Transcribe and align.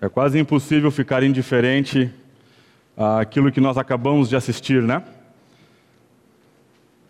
É 0.00 0.08
quase 0.08 0.38
impossível 0.38 0.90
ficar 0.90 1.22
indiferente 1.22 2.12
àquilo 2.96 3.50
que 3.50 3.60
nós 3.60 3.78
acabamos 3.78 4.28
de 4.28 4.36
assistir, 4.36 4.82
né? 4.82 5.02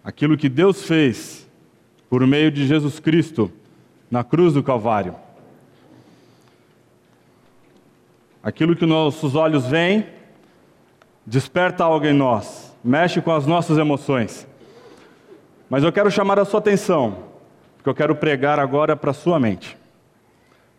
Aquilo 0.03 0.37
que 0.37 0.49
Deus 0.49 0.83
fez 0.83 1.49
por 2.09 2.27
meio 2.27 2.51
de 2.51 2.67
Jesus 2.67 3.01
Cristo 3.01 3.51
na 4.11 4.23
cruz 4.23 4.53
do 4.53 4.63
Calvário. 4.63 5.17
Aquilo 8.43 8.77
que 8.77 8.85
nossos 8.85 9.35
olhos 9.35 9.67
veem 9.67 10.07
desperta 11.27 11.85
algo 11.85 12.05
em 12.05 12.13
nós, 12.13 12.77
mexe 12.85 13.21
com 13.21 13.33
as 13.33 13.47
nossas 13.47 13.79
emoções. 13.79 14.47
Mas 15.69 15.83
eu 15.83 15.91
quero 15.91 16.11
chamar 16.11 16.39
a 16.39 16.45
sua 16.45 16.61
atenção, 16.61 17.25
porque 17.77 17.89
eu 17.89 17.95
quero 17.95 18.15
pregar 18.15 18.61
agora 18.61 18.95
para 18.95 19.11
a 19.11 19.15
sua 19.15 19.41
mente, 19.41 19.77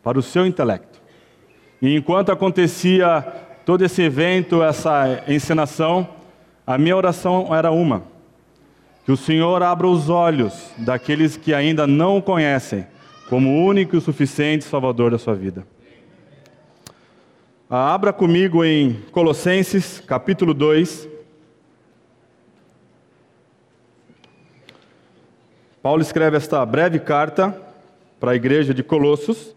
para 0.03 0.19
o 0.19 0.21
seu 0.21 0.45
intelecto. 0.45 0.94
E 1.81 1.95
enquanto 1.95 2.31
acontecia 2.31 3.21
todo 3.65 3.83
esse 3.83 4.01
evento, 4.01 4.63
essa 4.63 5.23
encenação, 5.27 6.07
a 6.65 6.77
minha 6.77 6.95
oração 6.95 7.53
era 7.53 7.71
uma: 7.71 8.03
que 9.05 9.11
o 9.11 9.17
Senhor 9.17 9.61
abra 9.61 9.87
os 9.87 10.09
olhos 10.09 10.71
daqueles 10.77 11.37
que 11.37 11.53
ainda 11.53 11.85
não 11.85 12.17
o 12.17 12.21
conhecem 12.21 12.87
como 13.29 13.49
o 13.49 13.65
único 13.65 13.95
e 13.95 14.01
suficiente 14.01 14.63
Salvador 14.63 15.11
da 15.11 15.17
sua 15.17 15.33
vida. 15.33 15.65
Ah, 17.67 17.93
abra 17.93 18.13
comigo 18.13 18.63
em 18.63 19.01
Colossenses, 19.11 19.99
capítulo 19.99 20.53
2. 20.53 21.09
Paulo 25.81 26.01
escreve 26.01 26.37
esta 26.37 26.63
breve 26.65 26.99
carta 26.99 27.59
para 28.19 28.31
a 28.31 28.35
igreja 28.35 28.73
de 28.73 28.83
Colossos. 28.83 29.54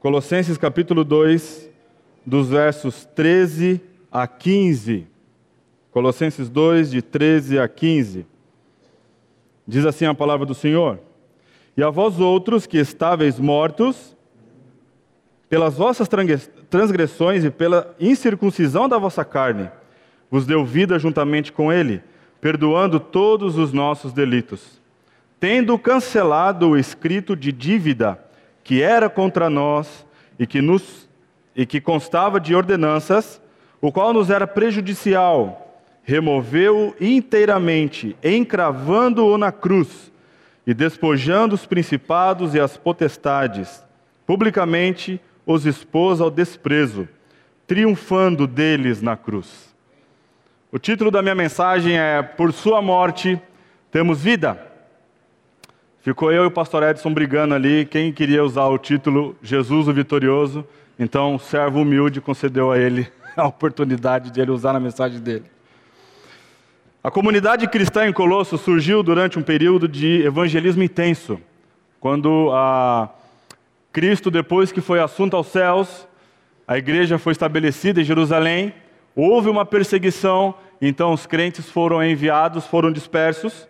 Colossenses 0.00 0.56
capítulo 0.56 1.04
2, 1.04 1.68
dos 2.24 2.48
versos 2.48 3.04
13 3.14 3.82
a 4.10 4.26
15. 4.26 5.06
Colossenses 5.90 6.48
2, 6.48 6.90
de 6.90 7.02
13 7.02 7.58
a 7.58 7.68
15. 7.68 8.24
Diz 9.68 9.84
assim 9.84 10.06
a 10.06 10.14
palavra 10.14 10.46
do 10.46 10.54
Senhor. 10.54 10.98
E 11.76 11.82
a 11.82 11.90
vós 11.90 12.18
outros 12.18 12.66
que 12.66 12.78
estáveis 12.78 13.38
mortos 13.38 14.16
pelas 15.50 15.74
vossas 15.74 16.08
transgressões 16.70 17.44
e 17.44 17.50
pela 17.50 17.94
incircuncisão 18.00 18.88
da 18.88 18.96
vossa 18.96 19.22
carne, 19.22 19.68
vos 20.30 20.46
deu 20.46 20.64
vida 20.64 20.98
juntamente 20.98 21.52
com 21.52 21.70
ele, 21.70 22.02
perdoando 22.40 22.98
todos 22.98 23.58
os 23.58 23.70
nossos 23.70 24.14
delitos, 24.14 24.80
tendo 25.38 25.78
cancelado 25.78 26.70
o 26.70 26.78
escrito 26.78 27.36
de 27.36 27.52
dívida 27.52 28.29
que 28.70 28.80
era 28.80 29.10
contra 29.10 29.50
nós 29.50 30.06
e 30.38 30.46
que 30.46 30.62
nos 30.62 31.10
e 31.56 31.66
que 31.66 31.80
constava 31.80 32.38
de 32.38 32.54
ordenanças, 32.54 33.42
o 33.80 33.90
qual 33.90 34.12
nos 34.12 34.30
era 34.30 34.46
prejudicial, 34.46 35.82
removeu 36.04 36.94
inteiramente, 37.00 38.16
encravando-o 38.22 39.36
na 39.36 39.50
cruz 39.50 40.12
e 40.64 40.72
despojando 40.72 41.56
os 41.56 41.66
principados 41.66 42.54
e 42.54 42.60
as 42.60 42.76
potestades, 42.76 43.84
publicamente 44.24 45.20
os 45.44 45.66
expôs 45.66 46.20
ao 46.20 46.30
desprezo, 46.30 47.08
triunfando 47.66 48.46
deles 48.46 49.02
na 49.02 49.16
cruz. 49.16 49.74
O 50.70 50.78
título 50.78 51.10
da 51.10 51.20
minha 51.20 51.34
mensagem 51.34 51.98
é 51.98 52.22
Por 52.22 52.52
Sua 52.52 52.80
Morte 52.80 53.36
Temos 53.90 54.22
Vida. 54.22 54.69
Ficou 56.02 56.32
eu 56.32 56.44
e 56.44 56.46
o 56.46 56.50
pastor 56.50 56.82
Edson 56.82 57.12
brigando 57.12 57.54
ali, 57.54 57.84
quem 57.84 58.10
queria 58.10 58.42
usar 58.42 58.64
o 58.68 58.78
título 58.78 59.36
Jesus 59.42 59.86
o 59.86 59.92
Vitorioso, 59.92 60.66
então 60.98 61.34
o 61.34 61.38
servo 61.38 61.82
humilde 61.82 62.22
concedeu 62.22 62.72
a 62.72 62.78
ele 62.78 63.06
a 63.36 63.46
oportunidade 63.46 64.30
de 64.30 64.40
ele 64.40 64.50
usar 64.50 64.72
na 64.72 64.80
mensagem 64.80 65.20
dele. 65.20 65.44
A 67.04 67.10
comunidade 67.10 67.68
cristã 67.68 68.06
em 68.06 68.14
Colosso 68.14 68.56
surgiu 68.56 69.02
durante 69.02 69.38
um 69.38 69.42
período 69.42 69.86
de 69.86 70.22
evangelismo 70.22 70.82
intenso, 70.82 71.38
quando 72.00 72.50
Cristo, 73.92 74.30
depois 74.30 74.72
que 74.72 74.80
foi 74.80 75.00
assunto 75.00 75.36
aos 75.36 75.48
céus, 75.48 76.08
a 76.66 76.78
igreja 76.78 77.18
foi 77.18 77.32
estabelecida 77.32 78.00
em 78.00 78.04
Jerusalém, 78.04 78.72
houve 79.14 79.50
uma 79.50 79.66
perseguição, 79.66 80.54
então 80.80 81.12
os 81.12 81.26
crentes 81.26 81.68
foram 81.68 82.02
enviados, 82.02 82.66
foram 82.66 82.90
dispersos. 82.90 83.68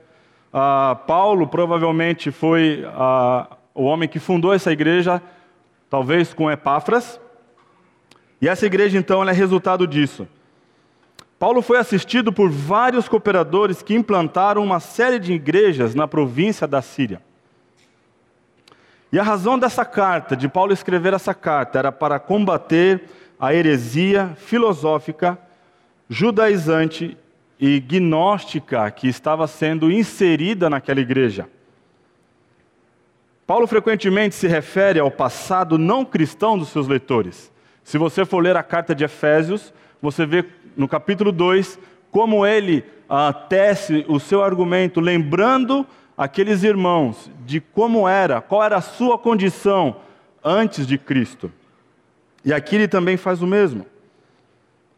Ah, 0.53 0.99
Paulo 1.06 1.47
provavelmente 1.47 2.31
foi 2.31 2.84
ah, 2.88 3.56
o 3.75 3.84
homem 3.84 4.09
que 4.09 4.19
fundou 4.19 4.53
essa 4.53 4.72
igreja, 4.72 5.22
talvez 5.88 6.34
com 6.34 6.50
Epáfras. 6.50 7.21
E 8.41 8.49
essa 8.49 8.66
igreja 8.66 8.99
então 8.99 9.22
é 9.28 9.33
resultado 9.33 9.87
disso. 9.87 10.27
Paulo 11.38 11.62
foi 11.62 11.78
assistido 11.78 12.33
por 12.33 12.50
vários 12.50 13.09
cooperadores 13.09 13.81
que 13.83 13.94
implantaram 13.94 14.62
uma 14.62 14.81
série 14.81 15.19
de 15.19 15.33
igrejas 15.33 15.94
na 15.94 16.06
província 16.06 16.67
da 16.67 16.82
Síria. 16.82 17.22
E 19.12 19.19
a 19.19 19.22
razão 19.22 19.59
dessa 19.59 19.84
carta, 19.84 20.37
de 20.37 20.49
Paulo 20.49 20.72
escrever 20.72 21.15
essa 21.15 21.34
carta, 21.34 21.78
era 21.78 21.91
para 21.91 22.19
combater 22.19 23.05
a 23.38 23.55
heresia 23.55 24.34
filosófica, 24.37 25.38
judaizante 26.09 27.17
e 27.60 27.78
gnóstica 27.78 28.91
que 28.91 29.06
estava 29.06 29.47
sendo 29.47 29.93
inserida 29.93 30.71
naquela 30.71 31.00
igreja. 31.00 31.47
Paulo 33.47 33.66
frequentemente 33.66 34.34
se 34.34 34.47
refere 34.47 34.98
ao 34.98 35.10
passado 35.10 35.76
não 35.76 36.04
cristão 36.04 36.56
dos 36.56 36.69
seus 36.69 36.88
leitores. 36.88 37.53
Se 37.84 37.99
você 37.99 38.25
for 38.25 38.38
ler 38.38 38.56
a 38.56 38.62
carta 38.62 38.94
de 38.94 39.04
Efésios, 39.04 39.75
você 40.00 40.25
vê 40.25 40.44
no 40.76 40.88
capítulo 40.88 41.31
2, 41.32 41.78
como 42.10 42.47
ele 42.47 42.84
ah, 43.09 43.32
tece 43.32 44.06
o 44.09 44.19
seu 44.19 44.43
argumento, 44.43 45.00
lembrando 45.00 45.87
aqueles 46.16 46.62
irmãos 46.62 47.31
de 47.44 47.60
como 47.60 48.09
era, 48.09 48.41
qual 48.41 48.62
era 48.62 48.76
a 48.76 48.81
sua 48.81 49.19
condição 49.19 49.97
antes 50.43 50.87
de 50.87 50.97
Cristo. 50.97 51.53
E 52.44 52.54
aqui 52.54 52.76
ele 52.76 52.88
também 52.88 53.16
faz 53.16 53.43
o 53.43 53.47
mesmo. 53.47 53.84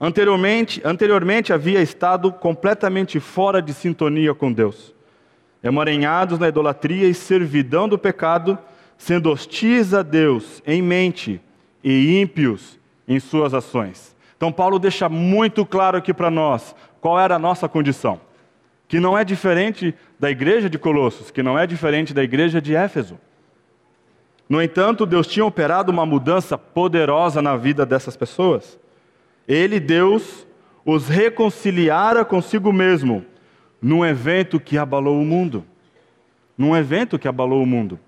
Anteriormente, 0.05 0.83
anteriormente 0.85 1.53
havia 1.53 1.81
estado 1.81 2.33
completamente 2.33 3.21
fora 3.21 3.63
de 3.63 3.73
sintonia 3.73 4.35
com 4.35 4.53
Deus, 4.53 4.93
emaranhados 5.63 6.41
na 6.41 6.49
idolatria 6.49 7.07
e 7.07 7.15
servidão 7.15 7.89
do 7.89 7.97
pecado, 7.97 8.59
sendo 8.99 9.31
hostis 9.31 9.95
a 9.95 10.03
Deus 10.03 10.61
em 10.67 10.83
mente 10.83 11.41
e 11.85 12.21
ímpios 12.21 12.81
em 13.07 13.21
suas 13.21 13.55
ações. 13.55 14.17
Então, 14.37 14.51
Paulo 14.51 14.81
deixa 14.81 15.09
muito 15.09 15.65
claro 15.65 15.97
aqui 15.97 16.13
para 16.13 16.33
nós 16.33 16.75
qual 17.01 17.21
era 17.21 17.37
a 17.37 17.39
nossa 17.39 17.69
condição, 17.69 18.21
que 18.89 18.99
não 18.99 19.17
é 19.17 19.23
diferente 19.23 19.95
da 20.19 20.29
igreja 20.29 20.69
de 20.69 20.81
Colossos, 20.81 21.31
que 21.31 21.45
não 21.45 21.57
é 21.57 21.65
diferente 21.65 22.13
da 22.13 22.25
igreja 22.25 22.61
de 22.61 22.75
Éfeso. 22.75 23.21
No 24.49 24.61
entanto, 24.61 25.07
Deus 25.07 25.29
tinha 25.29 25.47
operado 25.47 25.93
uma 25.93 26.05
mudança 26.05 26.59
poderosa 26.59 27.41
na 27.41 27.57
vida 27.57 27.87
dessas 27.87 28.17
pessoas. 28.17 28.83
Ele, 29.47 29.81
Deus, 29.81 30.47
os 30.85 31.09
reconciliara 31.09 32.25
consigo 32.25 32.73
mesmo 32.73 33.25
num 33.81 34.05
evento 34.05 34.61
que 34.61 34.79
abalou 34.79 35.21
o 35.21 35.25
mundo. 35.25 35.65
Num 36.57 36.77
evento 36.77 37.19
que 37.19 37.27
abalou 37.27 37.63
o 37.63 37.67
mundo. 37.67 37.99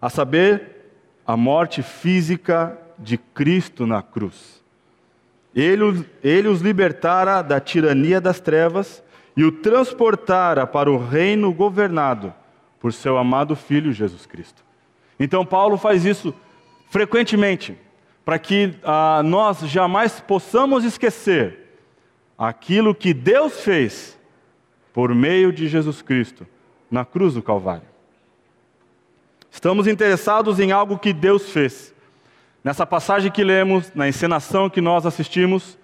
A 0.00 0.10
saber, 0.10 0.74
a 1.26 1.36
morte 1.36 1.82
física 1.82 2.78
de 2.98 3.16
Cristo 3.16 3.86
na 3.86 4.02
cruz. 4.02 4.62
Ele, 5.54 6.04
ele 6.22 6.48
os 6.48 6.60
libertara 6.60 7.40
da 7.40 7.60
tirania 7.60 8.20
das 8.20 8.40
trevas 8.40 9.02
e 9.36 9.44
o 9.44 9.52
transportara 9.52 10.66
para 10.66 10.90
o 10.90 10.98
reino 10.98 11.52
governado 11.52 12.34
por 12.80 12.92
seu 12.92 13.16
amado 13.16 13.56
Filho 13.56 13.92
Jesus 13.92 14.26
Cristo. 14.26 14.64
Então, 15.18 15.46
Paulo 15.46 15.76
faz 15.76 16.04
isso 16.04 16.34
frequentemente, 16.90 17.76
para 18.24 18.38
que 18.38 18.74
ah, 18.82 19.22
nós 19.24 19.60
jamais 19.60 20.20
possamos 20.20 20.84
esquecer 20.84 21.58
aquilo 22.38 22.94
que 22.94 23.12
Deus 23.12 23.60
fez 23.60 24.18
por 24.92 25.14
meio 25.14 25.52
de 25.52 25.68
Jesus 25.68 26.00
Cristo 26.00 26.46
na 26.90 27.04
cruz 27.04 27.34
do 27.34 27.42
Calvário. 27.42 27.94
Estamos 29.50 29.86
interessados 29.86 30.58
em 30.58 30.72
algo 30.72 30.98
que 30.98 31.12
Deus 31.12 31.50
fez. 31.50 31.94
Nessa 32.62 32.86
passagem 32.86 33.30
que 33.30 33.44
lemos, 33.44 33.92
na 33.94 34.08
encenação 34.08 34.70
que 34.70 34.80
nós 34.80 35.04
assistimos, 35.04 35.78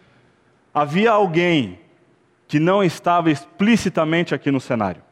havia 0.73 1.13
alguém 1.13 1.79
que 2.49 2.59
não 2.59 2.83
estava 2.83 3.31
explicitamente 3.31 4.35
aqui 4.35 4.51
no 4.51 4.61
cenário. 4.61 5.03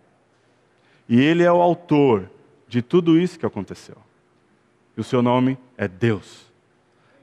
E 1.09 1.21
ele 1.21 1.43
é 1.43 1.53
o 1.53 1.61
autor 1.61 2.31
de 2.67 2.83
tudo 2.83 3.19
isso 3.19 3.39
que 3.39 3.47
aconteceu. 3.47 3.97
E 4.97 5.01
o 5.01 5.05
seu 5.05 5.23
nome 5.23 5.57
é 5.77 5.87
Deus. 5.87 6.48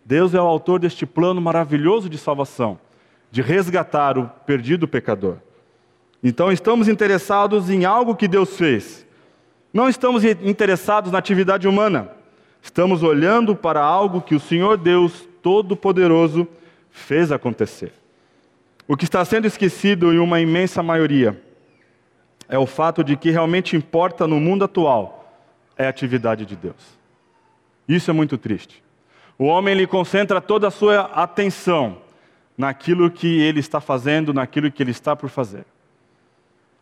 Deus 0.05 0.35
é 0.35 0.39
o 0.39 0.45
autor 0.45 0.79
deste 0.79 1.03
plano 1.03 1.41
maravilhoso 1.41 2.07
de 2.07 2.17
salvação, 2.19 2.79
de 3.31 3.41
resgatar 3.41 4.19
o 4.19 4.29
perdido 4.45 4.87
pecador. 4.87 5.37
Então 6.23 6.51
estamos 6.51 6.87
interessados 6.87 7.71
em 7.71 7.85
algo 7.85 8.15
que 8.15 8.27
Deus 8.27 8.55
fez. 8.55 9.05
Não 9.73 9.89
estamos 9.89 10.23
interessados 10.23 11.11
na 11.11 11.17
atividade 11.17 11.67
humana. 11.67 12.11
Estamos 12.61 13.01
olhando 13.01 13.55
para 13.55 13.81
algo 13.81 14.21
que 14.21 14.35
o 14.35 14.39
Senhor 14.39 14.77
Deus 14.77 15.27
Todo-Poderoso 15.41 16.47
fez 16.91 17.31
acontecer. 17.31 17.91
O 18.87 18.95
que 18.95 19.05
está 19.05 19.25
sendo 19.25 19.47
esquecido 19.47 20.13
em 20.13 20.19
uma 20.19 20.39
imensa 20.39 20.83
maioria 20.83 21.41
é 22.47 22.59
o 22.59 22.67
fato 22.67 23.03
de 23.03 23.17
que 23.17 23.31
realmente 23.31 23.75
importa 23.75 24.27
no 24.27 24.39
mundo 24.39 24.65
atual 24.65 25.41
é 25.75 25.87
a 25.87 25.89
atividade 25.89 26.45
de 26.45 26.55
Deus. 26.55 26.97
Isso 27.87 28.11
é 28.11 28.13
muito 28.13 28.37
triste. 28.37 28.84
O 29.37 29.45
homem 29.45 29.73
ele 29.73 29.87
concentra 29.87 30.39
toda 30.39 30.67
a 30.67 30.71
sua 30.71 31.01
atenção 31.13 31.97
naquilo 32.57 33.11
que 33.11 33.41
ele 33.41 33.59
está 33.59 33.81
fazendo, 33.81 34.33
naquilo 34.33 34.71
que 34.71 34.81
ele 34.81 34.91
está 34.91 35.15
por 35.15 35.29
fazer. 35.29 35.65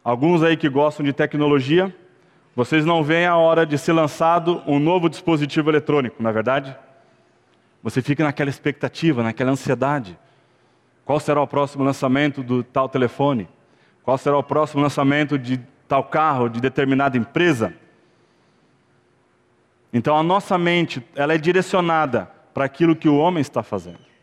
Alguns 0.04 0.44
aí 0.44 0.56
que 0.56 0.70
gostam 0.70 1.04
de 1.04 1.14
tecnologia, 1.14 1.94
vocês 2.56 2.86
não 2.86 3.04
veem 3.04 3.26
a 3.26 3.36
hora 3.36 3.66
de 3.66 3.78
ser 3.78 3.94
lançado 3.94 4.62
um 4.68 4.78
novo 4.78 5.10
dispositivo 5.10 5.72
eletrônico, 5.72 6.22
não 6.22 6.30
é 6.30 6.34
verdade? 6.34 6.76
Você 7.82 8.02
fica 8.02 8.24
naquela 8.24 8.50
expectativa, 8.50 9.24
naquela 9.24 9.52
ansiedade. 9.52 10.18
Qual 11.04 11.20
será 11.20 11.42
o 11.42 11.48
próximo 11.48 11.84
lançamento 11.84 12.44
do 12.44 12.64
tal 12.64 12.88
telefone? 12.88 13.48
Qual 14.04 14.18
será 14.18 14.38
o 14.38 14.44
próximo 14.44 14.84
lançamento 14.84 15.40
de 15.40 15.60
tal 15.88 16.04
carro, 16.04 16.48
de 16.48 16.62
determinada 16.62 17.18
empresa? 17.18 17.74
Então 19.92 20.16
a 20.16 20.24
nossa 20.24 20.58
mente, 20.58 21.04
ela 21.16 21.34
é 21.34 21.38
direcionada 21.38 22.30
para 22.54 22.66
aquilo 22.66 22.96
que 22.96 23.10
o 23.10 23.18
homem 23.18 23.42
está 23.42 23.64
fazendo. 23.64 24.14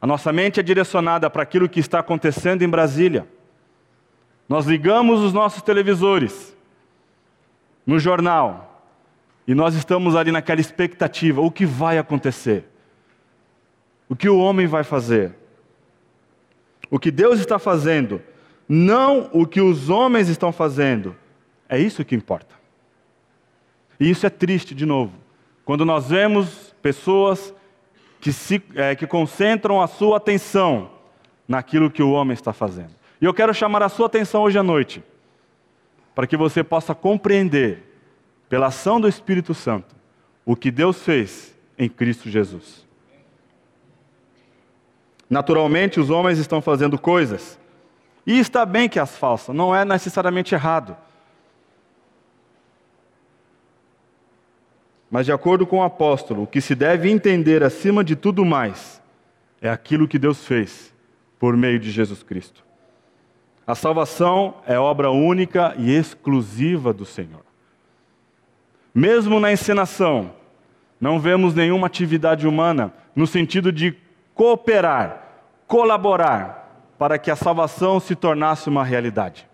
A 0.00 0.06
nossa 0.06 0.32
mente 0.32 0.60
é 0.60 0.62
direcionada 0.62 1.28
para 1.30 1.42
aquilo 1.42 1.68
que 1.68 1.80
está 1.80 1.98
acontecendo 1.98 2.62
em 2.62 2.68
Brasília. 2.68 3.26
Nós 4.48 4.66
ligamos 4.66 5.20
os 5.20 5.32
nossos 5.32 5.62
televisores 5.62 6.54
no 7.86 7.98
jornal 7.98 8.82
e 9.46 9.54
nós 9.54 9.74
estamos 9.74 10.14
ali 10.14 10.30
naquela 10.30 10.60
expectativa: 10.60 11.40
o 11.40 11.50
que 11.50 11.66
vai 11.66 11.98
acontecer? 11.98 12.66
O 14.08 14.14
que 14.14 14.28
o 14.28 14.38
homem 14.38 14.66
vai 14.66 14.84
fazer? 14.84 15.34
O 16.90 16.98
que 16.98 17.10
Deus 17.10 17.40
está 17.40 17.58
fazendo, 17.58 18.22
não 18.68 19.28
o 19.32 19.46
que 19.46 19.60
os 19.60 19.88
homens 19.88 20.28
estão 20.28 20.52
fazendo. 20.52 21.16
É 21.68 21.78
isso 21.78 22.04
que 22.04 22.14
importa. 22.14 22.54
E 23.98 24.08
isso 24.08 24.26
é 24.26 24.30
triste, 24.30 24.74
de 24.74 24.84
novo, 24.84 25.12
quando 25.64 25.84
nós 25.84 26.10
vemos 26.10 26.63
pessoas 26.84 27.54
que, 28.20 28.30
se, 28.30 28.62
é, 28.74 28.94
que 28.94 29.06
concentram 29.06 29.80
a 29.80 29.86
sua 29.86 30.18
atenção 30.18 30.90
naquilo 31.48 31.90
que 31.90 32.02
o 32.02 32.10
homem 32.10 32.34
está 32.34 32.52
fazendo. 32.52 32.90
E 33.22 33.24
eu 33.24 33.32
quero 33.32 33.54
chamar 33.54 33.82
a 33.82 33.88
sua 33.88 34.04
atenção 34.04 34.42
hoje 34.42 34.58
à 34.58 34.62
noite, 34.62 35.02
para 36.14 36.26
que 36.26 36.36
você 36.36 36.62
possa 36.62 36.94
compreender, 36.94 37.82
pela 38.50 38.66
ação 38.66 39.00
do 39.00 39.08
Espírito 39.08 39.54
Santo, 39.54 39.96
o 40.44 40.54
que 40.54 40.70
Deus 40.70 41.02
fez 41.02 41.56
em 41.78 41.88
Cristo 41.88 42.28
Jesus. 42.28 42.86
Naturalmente, 45.28 45.98
os 45.98 46.10
homens 46.10 46.38
estão 46.38 46.60
fazendo 46.60 46.98
coisas, 46.98 47.58
e 48.26 48.38
está 48.38 48.66
bem 48.66 48.90
que 48.90 48.98
as 48.98 49.16
façam, 49.16 49.54
não 49.54 49.74
é 49.74 49.86
necessariamente 49.86 50.54
errado. 50.54 50.94
Mas, 55.14 55.26
de 55.26 55.32
acordo 55.32 55.64
com 55.64 55.78
o 55.78 55.82
apóstolo, 55.84 56.42
o 56.42 56.46
que 56.48 56.60
se 56.60 56.74
deve 56.74 57.08
entender 57.08 57.62
acima 57.62 58.02
de 58.02 58.16
tudo 58.16 58.44
mais 58.44 59.00
é 59.62 59.70
aquilo 59.70 60.08
que 60.08 60.18
Deus 60.18 60.44
fez 60.44 60.92
por 61.38 61.56
meio 61.56 61.78
de 61.78 61.88
Jesus 61.92 62.24
Cristo. 62.24 62.64
A 63.64 63.76
salvação 63.76 64.56
é 64.66 64.76
obra 64.76 65.12
única 65.12 65.72
e 65.78 65.94
exclusiva 65.94 66.92
do 66.92 67.04
Senhor. 67.04 67.44
Mesmo 68.92 69.38
na 69.38 69.52
encenação, 69.52 70.32
não 71.00 71.20
vemos 71.20 71.54
nenhuma 71.54 71.86
atividade 71.86 72.44
humana 72.44 72.92
no 73.14 73.24
sentido 73.24 73.70
de 73.70 73.96
cooperar, 74.34 75.44
colaborar 75.68 76.90
para 76.98 77.18
que 77.18 77.30
a 77.30 77.36
salvação 77.36 78.00
se 78.00 78.16
tornasse 78.16 78.68
uma 78.68 78.82
realidade. 78.82 79.48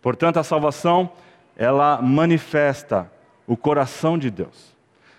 Portanto, 0.00 0.36
a 0.36 0.44
salvação, 0.44 1.10
ela 1.56 2.00
manifesta 2.00 3.12
o 3.46 3.56
coração 3.56 4.18
de 4.18 4.30
Deus. 4.30 4.74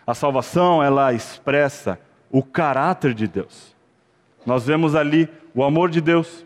A 0.06 0.14
salvação, 0.14 0.84
ela 0.84 1.14
expressa 1.14 2.00
o 2.30 2.44
caráter 2.44 3.14
de 3.14 3.28
Deus. 3.28 3.76
Nós 4.46 4.66
vemos 4.66 4.96
ali 4.96 5.30
o 5.54 5.64
amor 5.64 5.90
de 5.90 6.02
Deus, 6.02 6.46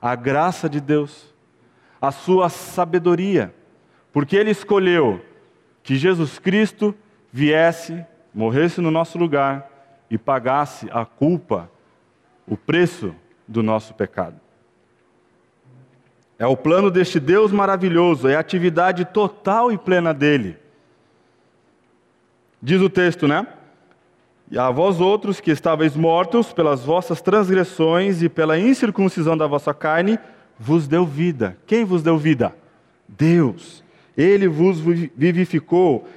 a 0.00 0.14
graça 0.14 0.68
de 0.68 0.80
Deus, 0.80 1.34
a 2.00 2.12
sua 2.12 2.48
sabedoria, 2.48 3.54
porque 4.12 4.36
Ele 4.36 4.50
escolheu 4.50 5.24
que 5.82 5.96
Jesus 5.96 6.38
Cristo 6.38 6.94
viesse, 7.32 8.04
morresse 8.32 8.80
no 8.80 8.90
nosso 8.90 9.18
lugar 9.18 9.70
e 10.10 10.16
pagasse 10.16 10.88
a 10.92 11.04
culpa, 11.04 11.70
o 12.46 12.56
preço 12.56 13.14
do 13.48 13.62
nosso 13.62 13.94
pecado. 13.94 14.40
É 16.38 16.46
o 16.46 16.56
plano 16.56 16.90
deste 16.90 17.18
Deus 17.18 17.50
maravilhoso, 17.50 18.28
é 18.28 18.36
a 18.36 18.40
atividade 18.40 19.04
total 19.04 19.72
e 19.72 19.78
plena 19.78 20.12
dele. 20.12 20.58
Diz 22.64 22.80
o 22.80 22.88
texto, 22.88 23.28
né? 23.28 23.46
E 24.50 24.58
a 24.58 24.70
vós 24.70 24.98
outros 24.98 25.38
que 25.38 25.50
estáveis 25.50 25.94
mortos 25.94 26.50
pelas 26.50 26.82
vossas 26.82 27.20
transgressões 27.20 28.22
e 28.22 28.28
pela 28.30 28.58
incircuncisão 28.58 29.36
da 29.36 29.46
vossa 29.46 29.74
carne, 29.74 30.18
vos 30.58 30.88
deu 30.88 31.04
vida. 31.04 31.58
Quem 31.66 31.84
vos 31.84 32.02
deu 32.02 32.16
vida? 32.16 32.56
Deus. 33.06 33.84
Ele 34.16 34.48
vos 34.48 34.80
vivificou. 34.80 36.08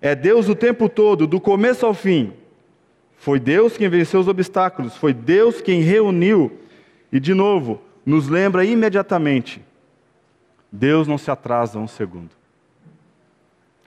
É 0.00 0.14
Deus 0.14 0.48
o 0.48 0.54
tempo 0.54 0.88
todo, 0.88 1.26
do 1.26 1.40
começo 1.40 1.84
ao 1.84 1.92
fim. 1.92 2.32
Foi 3.16 3.40
Deus 3.40 3.76
quem 3.76 3.88
venceu 3.88 4.20
os 4.20 4.28
obstáculos, 4.28 4.96
foi 4.96 5.12
Deus 5.12 5.60
quem 5.60 5.80
reuniu. 5.80 6.60
E 7.10 7.18
de 7.18 7.34
novo, 7.34 7.82
nos 8.06 8.28
lembra 8.28 8.64
imediatamente: 8.64 9.60
Deus 10.70 11.08
não 11.08 11.18
se 11.18 11.28
atrasa 11.28 11.76
um 11.76 11.88
segundo. 11.88 12.30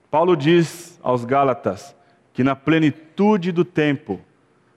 Paulo 0.09 0.35
diz 0.35 0.99
aos 1.01 1.23
Gálatas: 1.23 1.95
que 2.33 2.43
na 2.43 2.55
plenitude 2.55 3.51
do 3.51 3.65
tempo, 3.65 4.19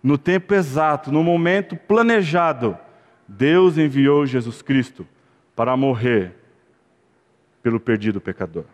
no 0.02 0.18
tempo 0.18 0.54
exato, 0.54 1.10
no 1.10 1.22
momento 1.22 1.76
planejado, 1.76 2.76
Deus 3.26 3.78
enviou 3.78 4.26
Jesus 4.26 4.60
Cristo 4.60 5.06
para 5.56 5.76
morrer 5.76 6.34
pelo 7.62 7.80
perdido 7.80 8.20
pecador. 8.20 8.64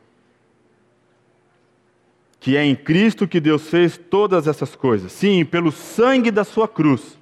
Que 2.41 2.57
é 2.57 2.65
em 2.65 2.75
Cristo 2.75 3.29
que 3.29 3.39
Deus 3.39 3.69
fez 3.69 3.99
todas 3.99 4.47
essas 4.49 4.75
coisas. 4.75 5.13
Sim, 5.13 5.45
pelo 5.45 5.71
sangue 5.71 6.31
da 6.31 6.43
sua 6.43 6.67
cruz. 6.67 7.19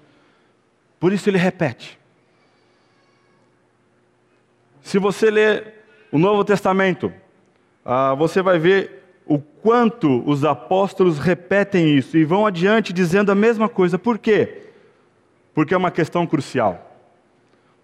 Por 0.99 1.13
isso 1.13 1.29
ele 1.29 1.39
repete. 1.39 1.99
Se 4.81 4.99
você 4.99 5.31
ler 5.31 5.75
o 6.11 6.19
Novo 6.19 6.45
Testamento, 6.45 7.13
ah, 7.85 8.15
você 8.15 8.41
vai 8.41 8.59
ver 8.59 8.98
o 9.29 9.39
quanto 9.39 10.23
os 10.29 10.43
apóstolos 10.43 11.19
repetem 11.19 11.97
isso 11.97 12.17
e 12.17 12.25
vão 12.25 12.47
adiante 12.47 12.95
dizendo 12.95 13.31
a 13.31 13.35
mesma 13.35 13.69
coisa. 13.69 13.99
Por 13.99 14.19
quê? 14.19 14.63
Porque 15.55 15.75
é 15.75 15.77
uma 15.77 15.91
questão 15.91 16.27
crucial. 16.27 16.97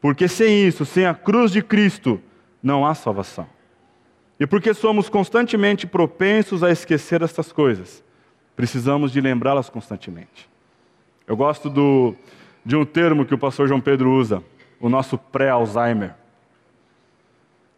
Porque 0.00 0.26
sem 0.26 0.66
isso, 0.66 0.86
sem 0.86 1.04
a 1.04 1.14
cruz 1.14 1.52
de 1.52 1.62
Cristo, 1.62 2.18
não 2.62 2.86
há 2.86 2.94
salvação. 2.94 3.46
E 4.40 4.46
porque 4.46 4.72
somos 4.72 5.10
constantemente 5.10 5.86
propensos 5.86 6.64
a 6.64 6.70
esquecer 6.70 7.20
estas 7.20 7.52
coisas, 7.52 8.02
precisamos 8.56 9.12
de 9.12 9.20
lembrá-las 9.20 9.68
constantemente. 9.68 10.48
Eu 11.26 11.36
gosto 11.36 11.68
do, 11.68 12.14
de 12.64 12.74
um 12.74 12.84
termo 12.84 13.26
que 13.26 13.34
o 13.34 13.38
pastor 13.38 13.68
João 13.68 13.80
Pedro 13.80 14.10
usa, 14.12 14.42
o 14.80 14.88
nosso 14.88 15.18
pré-Alzheimer. 15.18 16.14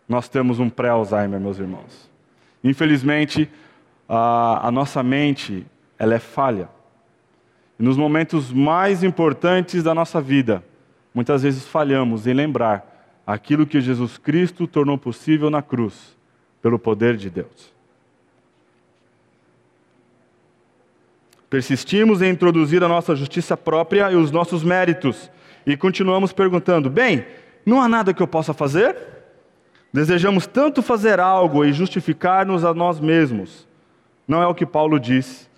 Nós 0.08 0.28
temos 0.28 0.60
um 0.60 0.70
pré-Alzheimer, 0.70 1.40
meus 1.40 1.58
irmãos. 1.58 2.15
Infelizmente, 2.66 3.48
a, 4.08 4.66
a 4.68 4.70
nossa 4.70 5.02
mente 5.02 5.64
ela 5.98 6.14
é 6.14 6.18
falha. 6.18 6.68
E 7.78 7.82
nos 7.82 7.96
momentos 7.96 8.52
mais 8.52 9.04
importantes 9.04 9.82
da 9.82 9.94
nossa 9.94 10.20
vida, 10.20 10.64
muitas 11.14 11.42
vezes 11.42 11.66
falhamos 11.66 12.26
em 12.26 12.32
lembrar 12.32 13.22
aquilo 13.26 13.66
que 13.66 13.80
Jesus 13.80 14.18
Cristo 14.18 14.66
tornou 14.66 14.98
possível 14.98 15.48
na 15.48 15.62
cruz, 15.62 16.16
pelo 16.60 16.78
poder 16.78 17.16
de 17.16 17.30
Deus. 17.30 17.74
Persistimos 21.48 22.20
em 22.20 22.30
introduzir 22.30 22.82
a 22.82 22.88
nossa 22.88 23.14
justiça 23.14 23.56
própria 23.56 24.10
e 24.10 24.16
os 24.16 24.32
nossos 24.32 24.64
méritos, 24.64 25.30
e 25.64 25.76
continuamos 25.76 26.32
perguntando: 26.32 26.90
bem, 26.90 27.24
não 27.64 27.80
há 27.80 27.88
nada 27.88 28.12
que 28.12 28.22
eu 28.22 28.26
possa 28.26 28.52
fazer? 28.52 29.15
Desejamos 29.96 30.46
tanto 30.46 30.82
fazer 30.82 31.18
algo 31.18 31.64
e 31.64 31.72
justificar-nos 31.72 32.66
a 32.66 32.74
nós 32.74 33.00
mesmos. 33.00 33.66
Não 34.28 34.42
é 34.42 34.46
o 34.46 34.54
que 34.54 34.66
Paulo 34.66 35.00
diz. 35.00 35.48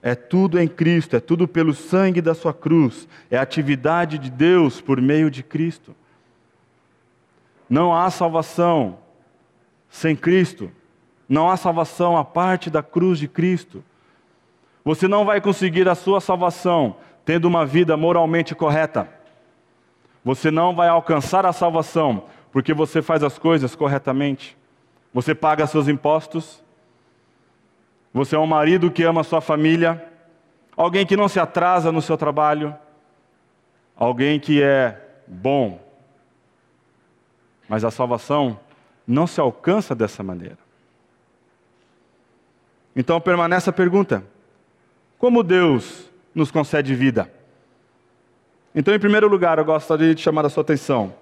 É 0.00 0.14
tudo 0.14 0.58
em 0.58 0.66
Cristo, 0.66 1.14
é 1.14 1.20
tudo 1.20 1.46
pelo 1.46 1.74
sangue 1.74 2.22
da 2.22 2.34
sua 2.34 2.54
cruz, 2.54 3.06
é 3.30 3.36
a 3.36 3.42
atividade 3.42 4.16
de 4.16 4.30
Deus 4.30 4.80
por 4.80 4.98
meio 4.98 5.30
de 5.30 5.42
Cristo. 5.42 5.94
Não 7.68 7.94
há 7.94 8.08
salvação 8.08 8.96
sem 9.90 10.16
Cristo, 10.16 10.72
Não 11.28 11.50
há 11.50 11.56
salvação 11.58 12.16
a 12.16 12.24
parte 12.24 12.70
da 12.70 12.82
cruz 12.82 13.18
de 13.18 13.28
Cristo. 13.28 13.84
Você 14.82 15.06
não 15.06 15.26
vai 15.26 15.38
conseguir 15.38 15.86
a 15.86 15.94
sua 15.94 16.18
salvação 16.18 16.96
tendo 17.26 17.44
uma 17.44 17.66
vida 17.66 17.94
moralmente 17.94 18.54
correta. 18.54 19.06
Você 20.24 20.50
não 20.50 20.74
vai 20.74 20.88
alcançar 20.88 21.44
a 21.44 21.52
salvação 21.52 22.24
porque 22.52 22.74
você 22.74 23.00
faz 23.00 23.22
as 23.24 23.38
coisas 23.38 23.74
corretamente. 23.74 24.56
Você 25.12 25.34
paga 25.34 25.66
seus 25.66 25.88
impostos. 25.88 26.62
Você 28.12 28.36
é 28.36 28.38
um 28.38 28.46
marido 28.46 28.90
que 28.90 29.02
ama 29.02 29.24
sua 29.24 29.40
família. 29.40 30.06
Alguém 30.76 31.06
que 31.06 31.16
não 31.16 31.28
se 31.28 31.40
atrasa 31.40 31.90
no 31.90 32.02
seu 32.02 32.16
trabalho. 32.16 32.76
Alguém 33.96 34.38
que 34.38 34.62
é 34.62 35.00
bom. 35.26 35.80
Mas 37.66 37.84
a 37.84 37.90
salvação 37.90 38.60
não 39.06 39.26
se 39.26 39.40
alcança 39.40 39.94
dessa 39.94 40.22
maneira. 40.22 40.58
Então 42.94 43.18
permanece 43.18 43.70
a 43.70 43.72
pergunta: 43.72 44.22
como 45.18 45.42
Deus 45.42 46.10
nos 46.34 46.50
concede 46.50 46.94
vida? 46.94 47.32
Então, 48.74 48.94
em 48.94 48.98
primeiro 48.98 49.28
lugar, 49.28 49.58
eu 49.58 49.64
gostaria 49.66 50.14
de 50.14 50.22
chamar 50.22 50.46
a 50.46 50.48
sua 50.48 50.62
atenção 50.62 51.14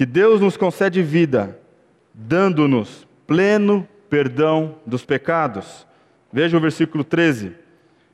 que 0.00 0.06
Deus 0.06 0.40
nos 0.40 0.56
concede 0.56 1.02
vida, 1.02 1.60
dando-nos 2.14 3.06
pleno 3.26 3.86
perdão 4.08 4.76
dos 4.86 5.04
pecados. 5.04 5.86
Veja 6.32 6.56
o 6.56 6.60
versículo 6.60 7.04
13. 7.04 7.52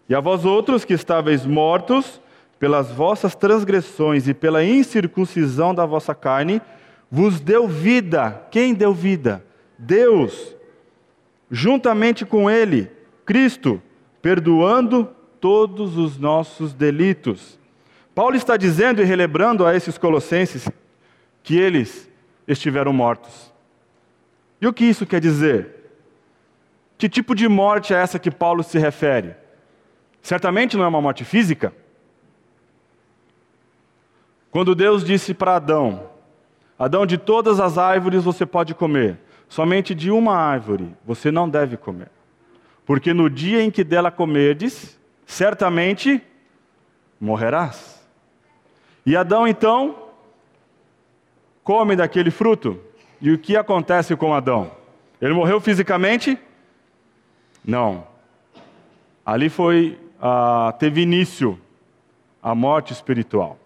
E 0.08 0.12
a 0.12 0.18
vós 0.18 0.44
outros 0.44 0.84
que 0.84 0.94
estáveis 0.94 1.46
mortos 1.46 2.20
pelas 2.58 2.90
vossas 2.90 3.36
transgressões 3.36 4.26
e 4.26 4.34
pela 4.34 4.64
incircuncisão 4.64 5.72
da 5.72 5.86
vossa 5.86 6.12
carne, 6.12 6.60
vos 7.08 7.38
deu 7.38 7.68
vida. 7.68 8.48
Quem 8.50 8.74
deu 8.74 8.92
vida? 8.92 9.44
Deus. 9.78 10.56
Juntamente 11.48 12.26
com 12.26 12.50
Ele, 12.50 12.90
Cristo, 13.24 13.80
perdoando 14.20 15.08
todos 15.40 15.96
os 15.96 16.18
nossos 16.18 16.74
delitos. 16.74 17.60
Paulo 18.12 18.34
está 18.34 18.56
dizendo 18.56 19.00
e 19.00 19.04
relembrando 19.04 19.64
a 19.64 19.76
esses 19.76 19.96
colossenses 19.96 20.68
que 21.46 21.56
eles 21.56 22.10
estiveram 22.46 22.92
mortos. 22.92 23.52
E 24.60 24.66
o 24.66 24.72
que 24.72 24.84
isso 24.84 25.06
quer 25.06 25.20
dizer? 25.20 25.92
Que 26.98 27.08
tipo 27.08 27.36
de 27.36 27.46
morte 27.46 27.94
é 27.94 27.96
essa 27.98 28.18
que 28.18 28.32
Paulo 28.32 28.64
se 28.64 28.80
refere? 28.80 29.36
Certamente 30.20 30.76
não 30.76 30.82
é 30.82 30.88
uma 30.88 31.00
morte 31.00 31.24
física. 31.24 31.72
Quando 34.50 34.74
Deus 34.74 35.04
disse 35.04 35.32
para 35.32 35.54
Adão: 35.54 36.10
Adão, 36.76 37.06
de 37.06 37.16
todas 37.16 37.60
as 37.60 37.78
árvores 37.78 38.24
você 38.24 38.44
pode 38.44 38.74
comer, 38.74 39.16
somente 39.48 39.94
de 39.94 40.10
uma 40.10 40.36
árvore 40.36 40.96
você 41.04 41.30
não 41.30 41.48
deve 41.48 41.76
comer. 41.76 42.10
Porque 42.84 43.14
no 43.14 43.30
dia 43.30 43.62
em 43.62 43.70
que 43.70 43.84
dela 43.84 44.10
comerdes, 44.10 44.98
certamente 45.24 46.20
morrerás. 47.20 48.04
E 49.04 49.16
Adão 49.16 49.46
então 49.46 50.05
come 51.66 51.96
daquele 51.96 52.30
fruto. 52.30 52.78
E 53.20 53.32
o 53.32 53.36
que 53.36 53.56
acontece 53.56 54.14
com 54.14 54.32
Adão? 54.32 54.70
Ele 55.20 55.34
morreu 55.34 55.60
fisicamente? 55.60 56.38
Não. 57.64 58.06
Ali 59.24 59.48
foi, 59.48 59.98
ah, 60.22 60.72
teve 60.78 61.00
início 61.00 61.58
a 62.40 62.54
morte 62.54 62.92
espiritual. 62.92 63.58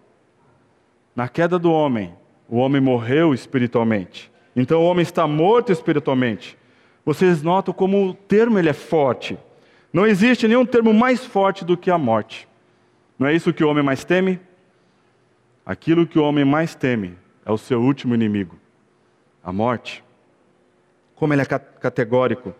Na 1.15 1.29
queda 1.29 1.59
do 1.59 1.71
homem, 1.71 2.11
o 2.49 2.57
homem 2.57 2.81
morreu 2.81 3.35
espiritualmente. 3.35 4.31
Então 4.55 4.81
o 4.81 4.85
homem 4.85 5.03
está 5.03 5.27
morto 5.27 5.71
espiritualmente. 5.71 6.57
Vocês 7.05 7.43
notam 7.43 7.71
como 7.71 8.07
o 8.07 8.13
termo 8.15 8.57
ele 8.57 8.69
é 8.69 8.73
forte. 8.73 9.37
Não 9.93 10.07
existe 10.07 10.47
nenhum 10.47 10.65
termo 10.65 10.91
mais 10.91 11.23
forte 11.23 11.63
do 11.63 11.77
que 11.77 11.91
a 11.91 11.99
morte. 11.99 12.47
Não 13.19 13.27
é 13.27 13.35
isso 13.35 13.53
que 13.53 13.63
o 13.63 13.69
homem 13.69 13.83
mais 13.83 14.03
teme? 14.03 14.39
Aquilo 15.63 16.07
que 16.07 16.17
o 16.17 16.23
homem 16.23 16.43
mais 16.43 16.73
teme 16.73 17.20
é 17.45 17.51
o 17.51 17.57
seu 17.57 17.81
último 17.81 18.15
inimigo, 18.15 18.57
a 19.43 19.51
morte. 19.51 20.03
Como 21.15 21.33
ele 21.33 21.41
é 21.41 21.45
categórico. 21.45 22.53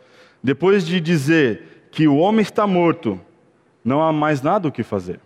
Depois 0.43 0.85
de 0.85 0.99
dizer 0.99 1.87
que 1.91 2.07
o 2.07 2.17
homem 2.17 2.41
está 2.41 2.65
morto, 2.65 3.19
não 3.83 4.01
há 4.01 4.11
mais 4.11 4.41
nada 4.41 4.67
o 4.67 4.71
que 4.71 4.83
fazer. 4.83 5.19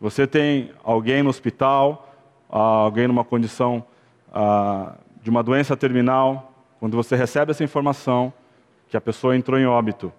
Você 0.00 0.26
tem 0.26 0.72
alguém 0.82 1.22
no 1.22 1.30
hospital, 1.30 2.14
alguém 2.48 3.06
numa 3.06 3.24
condição 3.24 3.84
ah, 4.32 4.94
de 5.22 5.28
uma 5.28 5.42
doença 5.42 5.76
terminal, 5.76 6.52
quando 6.78 6.96
você 6.96 7.14
recebe 7.14 7.50
essa 7.50 7.62
informação 7.62 8.32
que 8.88 8.96
a 8.96 9.00
pessoa 9.00 9.36
entrou 9.36 9.58
em 9.58 9.66
óbito, 9.66 10.12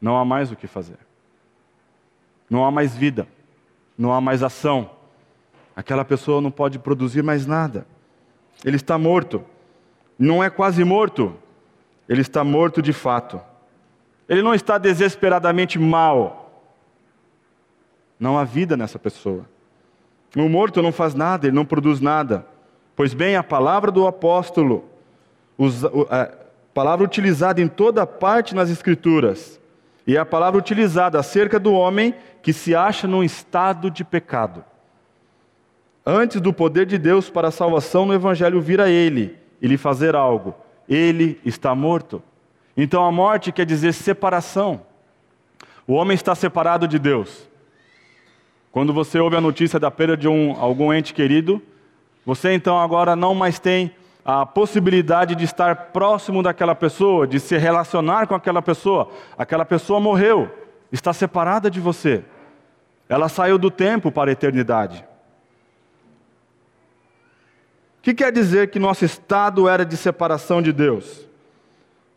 não 0.00 0.16
há 0.16 0.24
mais 0.24 0.50
o 0.50 0.56
que 0.56 0.66
fazer. 0.66 0.98
Não 2.48 2.64
há 2.64 2.70
mais 2.70 2.96
vida, 2.96 3.28
não 3.96 4.12
há 4.12 4.20
mais 4.20 4.42
ação. 4.42 4.90
Aquela 5.80 6.04
pessoa 6.04 6.42
não 6.42 6.50
pode 6.50 6.78
produzir 6.78 7.22
mais 7.22 7.46
nada. 7.46 7.86
Ele 8.62 8.76
está 8.76 8.98
morto. 8.98 9.42
Não 10.18 10.44
é 10.44 10.50
quase 10.50 10.84
morto, 10.84 11.34
ele 12.06 12.20
está 12.20 12.44
morto 12.44 12.82
de 12.82 12.92
fato. 12.92 13.40
Ele 14.28 14.42
não 14.42 14.54
está 14.54 14.76
desesperadamente 14.76 15.78
mal. 15.78 16.62
Não 18.18 18.36
há 18.36 18.44
vida 18.44 18.76
nessa 18.76 18.98
pessoa. 18.98 19.46
O 20.36 20.50
morto 20.50 20.82
não 20.82 20.92
faz 20.92 21.14
nada, 21.14 21.46
ele 21.46 21.56
não 21.56 21.64
produz 21.64 21.98
nada. 21.98 22.44
Pois 22.94 23.14
bem, 23.14 23.34
a 23.34 23.42
palavra 23.42 23.90
do 23.90 24.06
apóstolo, 24.06 24.84
a 26.10 26.30
palavra 26.74 27.06
utilizada 27.06 27.58
em 27.62 27.68
toda 27.68 28.06
parte 28.06 28.54
nas 28.54 28.68
Escrituras, 28.68 29.58
e 30.06 30.18
a 30.18 30.26
palavra 30.26 30.58
utilizada 30.58 31.18
acerca 31.18 31.58
do 31.58 31.72
homem 31.72 32.14
que 32.42 32.52
se 32.52 32.74
acha 32.74 33.08
num 33.08 33.24
estado 33.24 33.90
de 33.90 34.04
pecado. 34.04 34.62
Antes 36.12 36.40
do 36.40 36.52
poder 36.52 36.86
de 36.86 36.98
Deus 36.98 37.30
para 37.30 37.46
a 37.46 37.52
salvação 37.52 38.04
no 38.04 38.12
Evangelho 38.12 38.60
vir 38.60 38.80
a 38.80 38.90
ele 38.90 39.38
e 39.62 39.68
lhe 39.68 39.76
fazer 39.76 40.16
algo, 40.16 40.52
ele 40.88 41.40
está 41.44 41.72
morto. 41.72 42.20
Então 42.76 43.06
a 43.06 43.12
morte 43.12 43.52
quer 43.52 43.64
dizer 43.64 43.94
separação. 43.94 44.80
O 45.86 45.92
homem 45.92 46.16
está 46.16 46.34
separado 46.34 46.88
de 46.88 46.98
Deus. 46.98 47.48
Quando 48.72 48.92
você 48.92 49.20
ouve 49.20 49.36
a 49.36 49.40
notícia 49.40 49.78
da 49.78 49.88
perda 49.88 50.16
de 50.16 50.26
um, 50.26 50.56
algum 50.58 50.92
ente 50.92 51.14
querido, 51.14 51.62
você 52.26 52.54
então 52.54 52.76
agora 52.76 53.14
não 53.14 53.32
mais 53.32 53.60
tem 53.60 53.94
a 54.24 54.44
possibilidade 54.44 55.36
de 55.36 55.44
estar 55.44 55.76
próximo 55.92 56.42
daquela 56.42 56.74
pessoa, 56.74 57.24
de 57.24 57.38
se 57.38 57.56
relacionar 57.56 58.26
com 58.26 58.34
aquela 58.34 58.60
pessoa. 58.60 59.12
Aquela 59.38 59.64
pessoa 59.64 60.00
morreu, 60.00 60.50
está 60.90 61.12
separada 61.12 61.70
de 61.70 61.78
você. 61.78 62.24
Ela 63.08 63.28
saiu 63.28 63.56
do 63.56 63.70
tempo 63.70 64.10
para 64.10 64.28
a 64.28 64.32
eternidade. 64.32 65.08
O 68.00 68.02
que 68.02 68.14
quer 68.14 68.32
dizer 68.32 68.70
que 68.70 68.78
nosso 68.78 69.04
estado 69.04 69.68
era 69.68 69.84
de 69.84 69.96
separação 69.96 70.60
de 70.60 70.72
Deus? 70.72 71.28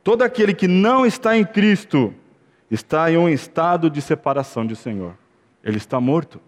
Todo 0.03 0.23
aquele 0.23 0.53
que 0.53 0.67
não 0.67 1.05
está 1.05 1.37
em 1.37 1.45
Cristo 1.45 2.13
está 2.71 3.11
em 3.11 3.17
um 3.17 3.29
estado 3.29 3.89
de 3.89 4.01
separação 4.01 4.65
do 4.65 4.75
Senhor 4.75 5.15
ele 5.63 5.77
está 5.77 5.99
morto. 5.99 6.41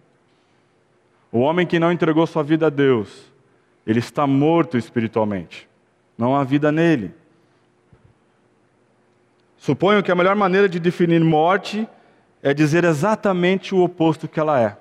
O 1.32 1.38
homem 1.38 1.66
que 1.66 1.78
não 1.78 1.90
entregou 1.90 2.26
sua 2.26 2.42
vida 2.42 2.66
a 2.66 2.70
Deus, 2.70 3.32
ele 3.86 3.98
está 3.98 4.26
morto 4.26 4.76
espiritualmente. 4.76 5.68
Não 6.18 6.36
há 6.36 6.44
vida 6.44 6.70
nele. 6.70 7.14
Suponho 9.56 10.02
que 10.02 10.12
a 10.12 10.14
melhor 10.14 10.36
maneira 10.36 10.68
de 10.68 10.78
definir 10.78 11.24
morte 11.24 11.88
é 12.42 12.52
dizer 12.52 12.84
exatamente 12.84 13.74
o 13.74 13.82
oposto 13.82 14.28
que 14.28 14.38
ela 14.38 14.60
é. 14.60 14.76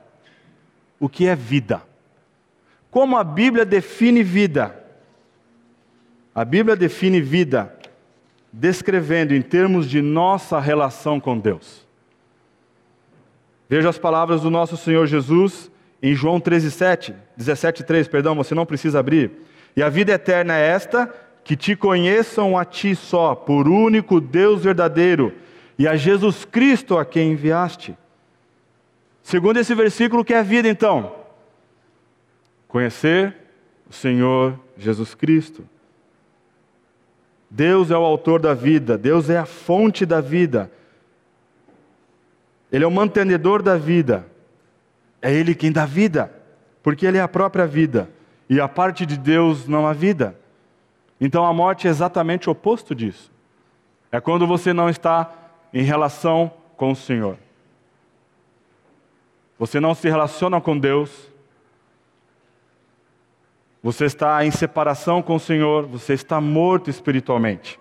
O 0.99 1.09
que 1.09 1.27
é 1.27 1.35
vida? 1.35 1.81
Como 2.95 3.17
a 3.17 3.25
Bíblia 3.25 3.65
define 3.65 4.23
vida? 4.23 4.73
A 6.33 6.45
Bíblia 6.45 6.77
define 6.77 7.19
vida 7.19 7.77
descrevendo 8.53 9.35
em 9.35 9.41
termos 9.41 9.89
de 9.89 10.01
nossa 10.01 10.61
relação 10.61 11.19
com 11.19 11.37
Deus. 11.37 11.85
Veja 13.67 13.89
as 13.89 13.97
palavras 13.97 14.43
do 14.43 14.49
nosso 14.49 14.77
Senhor 14.77 15.07
Jesus 15.07 15.69
em 16.01 16.15
João 16.15 16.39
13:7, 16.39 17.13
17:3, 17.35 18.07
perdão, 18.07 18.33
você 18.33 18.55
não 18.55 18.65
precisa 18.65 18.99
abrir. 18.99 19.29
E 19.75 19.83
a 19.83 19.89
vida 19.89 20.13
eterna 20.13 20.57
é 20.57 20.65
esta, 20.65 21.13
que 21.43 21.57
te 21.57 21.75
conheçam 21.75 22.57
a 22.57 22.63
ti 22.63 22.95
só, 22.95 23.35
por 23.35 23.67
único 23.67 24.21
Deus 24.21 24.63
verdadeiro, 24.63 25.33
e 25.77 25.85
a 25.85 25.97
Jesus 25.97 26.45
Cristo 26.45 26.97
a 26.97 27.03
quem 27.03 27.33
enviaste. 27.33 27.93
Segundo 29.21 29.57
esse 29.57 29.75
versículo, 29.75 30.21
o 30.21 30.25
que 30.25 30.33
é 30.33 30.41
vida 30.41 30.69
então? 30.69 31.24
Conhecer 32.75 33.33
o 33.89 33.93
Senhor 33.93 34.59
Jesus 34.77 35.15
Cristo. 35.15 35.63
Deus 37.49 37.89
é 37.89 37.97
o 37.97 38.03
autor 38.03 38.41
da 38.41 38.53
vida, 38.53 38.97
Deus 38.97 39.29
é 39.29 39.37
a 39.37 39.45
fonte 39.45 40.05
da 40.05 40.19
vida. 40.19 40.69
Ele 42.69 42.83
é 42.83 42.87
o 42.87 42.91
mantenedor 42.91 43.63
da 43.63 43.77
vida. 43.77 44.27
É 45.21 45.33
Ele 45.33 45.55
quem 45.55 45.71
dá 45.71 45.85
vida, 45.85 46.29
porque 46.83 47.05
Ele 47.05 47.17
é 47.17 47.21
a 47.21 47.29
própria 47.29 47.65
vida. 47.65 48.09
E 48.49 48.59
a 48.59 48.67
parte 48.67 49.05
de 49.05 49.17
Deus 49.17 49.69
não 49.69 49.87
há 49.87 49.93
vida. 49.93 50.37
Então 51.17 51.45
a 51.45 51.53
morte 51.53 51.87
é 51.87 51.89
exatamente 51.89 52.49
o 52.49 52.51
oposto 52.51 52.93
disso. 52.93 53.31
É 54.11 54.19
quando 54.19 54.45
você 54.45 54.73
não 54.73 54.89
está 54.89 55.33
em 55.73 55.83
relação 55.83 56.51
com 56.75 56.91
o 56.91 56.95
Senhor. 56.95 57.37
Você 59.57 59.79
não 59.79 59.95
se 59.95 60.09
relaciona 60.09 60.59
com 60.59 60.77
Deus. 60.77 61.33
Você 63.85 64.05
está 64.05 64.43
em 64.43 64.49
separação 64.49 65.21
com 65.21 65.35
o 65.35 65.39
Senhor, 65.39 65.85
você 65.85 66.13
está 66.13 66.41
morto 66.41 66.89
espiritualmente. 66.89 67.79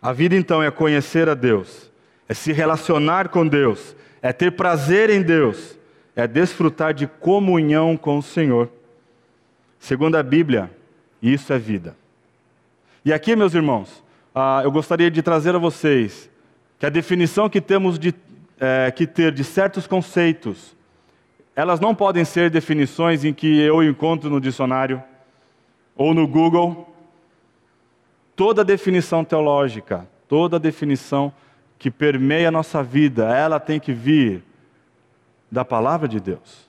A 0.00 0.12
vida 0.12 0.36
então 0.36 0.62
é 0.62 0.70
conhecer 0.70 1.28
a 1.28 1.34
Deus, 1.34 1.90
é 2.28 2.34
se 2.34 2.52
relacionar 2.52 3.28
com 3.30 3.44
Deus, 3.44 3.96
é 4.22 4.32
ter 4.32 4.52
prazer 4.52 5.10
em 5.10 5.22
Deus, 5.22 5.76
é 6.14 6.28
desfrutar 6.28 6.94
de 6.94 7.08
comunhão 7.08 7.96
com 7.96 8.16
o 8.16 8.22
Senhor. 8.22 8.70
Segundo 9.80 10.14
a 10.14 10.22
Bíblia, 10.22 10.70
isso 11.20 11.52
é 11.52 11.58
vida. 11.58 11.96
E 13.04 13.12
aqui, 13.12 13.34
meus 13.34 13.54
irmãos, 13.54 14.04
ah, 14.32 14.60
eu 14.62 14.70
gostaria 14.70 15.10
de 15.10 15.20
trazer 15.20 15.52
a 15.52 15.58
vocês 15.58 16.30
que 16.78 16.86
a 16.86 16.90
definição 16.90 17.50
que 17.50 17.60
temos 17.60 17.98
de, 17.98 18.14
é, 18.60 18.88
que 18.92 19.04
ter 19.04 19.32
de 19.32 19.42
certos 19.42 19.84
conceitos, 19.84 20.75
elas 21.56 21.80
não 21.80 21.94
podem 21.94 22.22
ser 22.22 22.50
definições 22.50 23.24
em 23.24 23.32
que 23.32 23.58
eu 23.60 23.82
encontro 23.82 24.28
no 24.28 24.38
dicionário 24.38 25.02
ou 25.96 26.12
no 26.12 26.28
Google. 26.28 26.94
Toda 28.36 28.62
definição 28.62 29.24
teológica, 29.24 30.06
toda 30.28 30.60
definição 30.60 31.32
que 31.78 31.90
permeia 31.90 32.48
a 32.48 32.52
nossa 32.52 32.82
vida, 32.82 33.34
ela 33.34 33.58
tem 33.58 33.80
que 33.80 33.94
vir 33.94 34.44
da 35.50 35.64
palavra 35.64 36.06
de 36.06 36.20
Deus. 36.20 36.68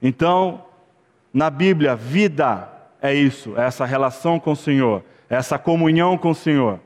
Então, 0.00 0.64
na 1.32 1.50
Bíblia, 1.50 1.94
vida 1.94 2.70
é 3.02 3.12
isso, 3.12 3.54
é 3.58 3.66
essa 3.66 3.84
relação 3.84 4.40
com 4.40 4.52
o 4.52 4.56
Senhor, 4.56 5.04
é 5.28 5.36
essa 5.36 5.58
comunhão 5.58 6.16
com 6.16 6.30
o 6.30 6.34
Senhor, 6.34 6.80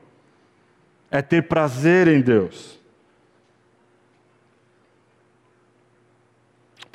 é 1.09 1.21
ter 1.21 1.43
prazer 1.43 2.09
em 2.09 2.19
Deus. 2.19 2.77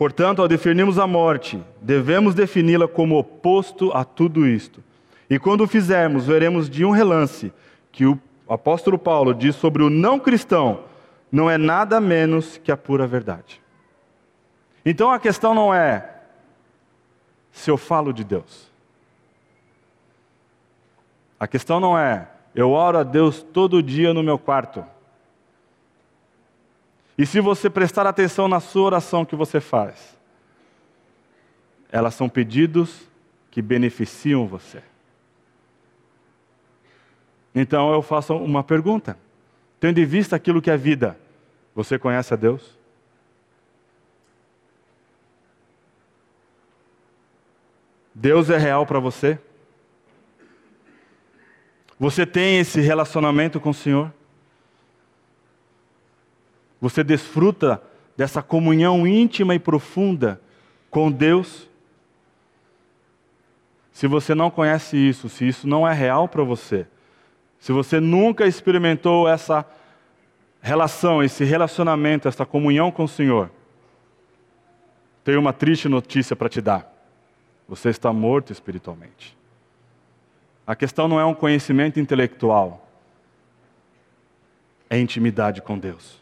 Portanto, 0.01 0.41
ao 0.41 0.49
definirmos 0.49 0.99
a 0.99 1.07
morte, 1.07 1.63
devemos 1.79 2.35
defini-la 2.35 2.89
como 2.89 3.19
oposto 3.19 3.93
a 3.93 4.03
tudo 4.03 4.47
isto. 4.47 4.83
E 5.29 5.39
quando 5.39 5.61
o 5.61 5.67
fizermos, 5.67 6.25
veremos 6.25 6.71
de 6.71 6.87
um 6.87 6.91
relance 6.91 7.53
que 7.93 8.07
o 8.07 8.19
apóstolo 8.49 8.99
Paulo 8.99 9.35
diz 9.35 9.55
sobre 9.57 9.83
o 9.83 9.91
não 9.91 10.19
cristão 10.19 10.85
não 11.31 11.51
é 11.51 11.59
nada 11.59 12.01
menos 12.01 12.57
que 12.57 12.73
a 12.73 12.79
pura 12.79 13.07
verdade. 13.07 13.61
Então 14.87 15.11
a 15.13 15.19
questão 15.19 15.53
não 15.53 15.75
é 15.75 16.23
se 17.53 17.71
eu 17.71 17.77
falo 17.77 18.11
de 18.11 18.25
Deus. 18.25 18.71
A 21.39 21.47
questão 21.47 21.79
não 21.79 21.99
é, 21.99 22.27
eu 22.55 22.71
oro 22.71 22.97
a 22.97 23.03
Deus 23.03 23.43
todo 23.43 23.83
dia 23.83 24.15
no 24.15 24.23
meu 24.23 24.39
quarto. 24.39 24.83
E 27.21 27.27
se 27.27 27.39
você 27.39 27.69
prestar 27.69 28.07
atenção 28.07 28.49
na 28.49 28.61
sua 28.61 28.85
oração 28.85 29.27
que 29.27 29.37
você 29.37 29.61
faz, 29.61 30.17
elas 31.93 32.15
são 32.15 32.31
pedidos 32.31 33.07
que 33.51 33.61
beneficiam 33.61 34.47
você. 34.47 34.83
Então 37.55 37.93
eu 37.93 38.01
faço 38.01 38.35
uma 38.35 38.65
pergunta. 38.65 39.19
Tendo 39.79 40.01
em 40.01 40.07
vista 40.07 40.35
aquilo 40.35 40.63
que 40.63 40.71
é 40.71 40.79
vida, 40.79 41.15
você 41.75 41.99
conhece 41.99 42.33
a 42.33 42.39
Deus? 42.39 42.79
Deus 48.15 48.49
é 48.49 48.57
real 48.57 48.87
para 48.87 48.99
você? 48.99 49.39
Você 51.99 52.25
tem 52.25 52.61
esse 52.61 52.81
relacionamento 52.81 53.61
com 53.61 53.69
o 53.69 53.75
Senhor? 53.75 54.11
Você 56.81 57.05
desfruta 57.05 57.83
dessa 58.17 58.43
comunhão 58.43 59.07
íntima 59.07 59.55
e 59.55 59.59
profunda 59.59 60.41
com 60.91 61.11
Deus? 61.11 61.69
Se 63.93 64.07
você 64.07 64.35
não 64.35 64.51
conhece 64.51 64.97
isso, 64.97 65.29
se 65.29 65.47
isso 65.47 65.69
não 65.69 65.87
é 65.87 65.93
real 65.93 66.27
para 66.27 66.43
você, 66.43 66.87
se 67.59 67.73
você 67.73 68.01
nunca 68.01 68.47
experimentou 68.47 69.29
essa 69.29 69.67
relação, 70.63 71.23
esse 71.23 71.45
relacionamento, 71.45 72.27
essa 72.27 72.47
comunhão 72.47 72.91
com 72.91 73.05
o 73.05 73.09
Senhor, 73.09 73.51
tenho 75.23 75.39
uma 75.41 75.53
triste 75.53 75.89
notícia 75.89 76.35
para 76.35 76.49
te 76.49 76.61
dar. 76.61 76.91
Você 77.69 77.91
está 77.91 78.13
morto 78.13 78.53
espiritualmente. 78.53 79.37
A 80.67 80.75
questão 80.75 81.07
não 81.07 81.21
é 81.21 81.25
um 81.25 81.35
conhecimento 81.35 82.01
intelectual, 82.01 82.89
é 84.89 84.99
intimidade 84.99 85.61
com 85.61 85.79
Deus. 85.79 86.20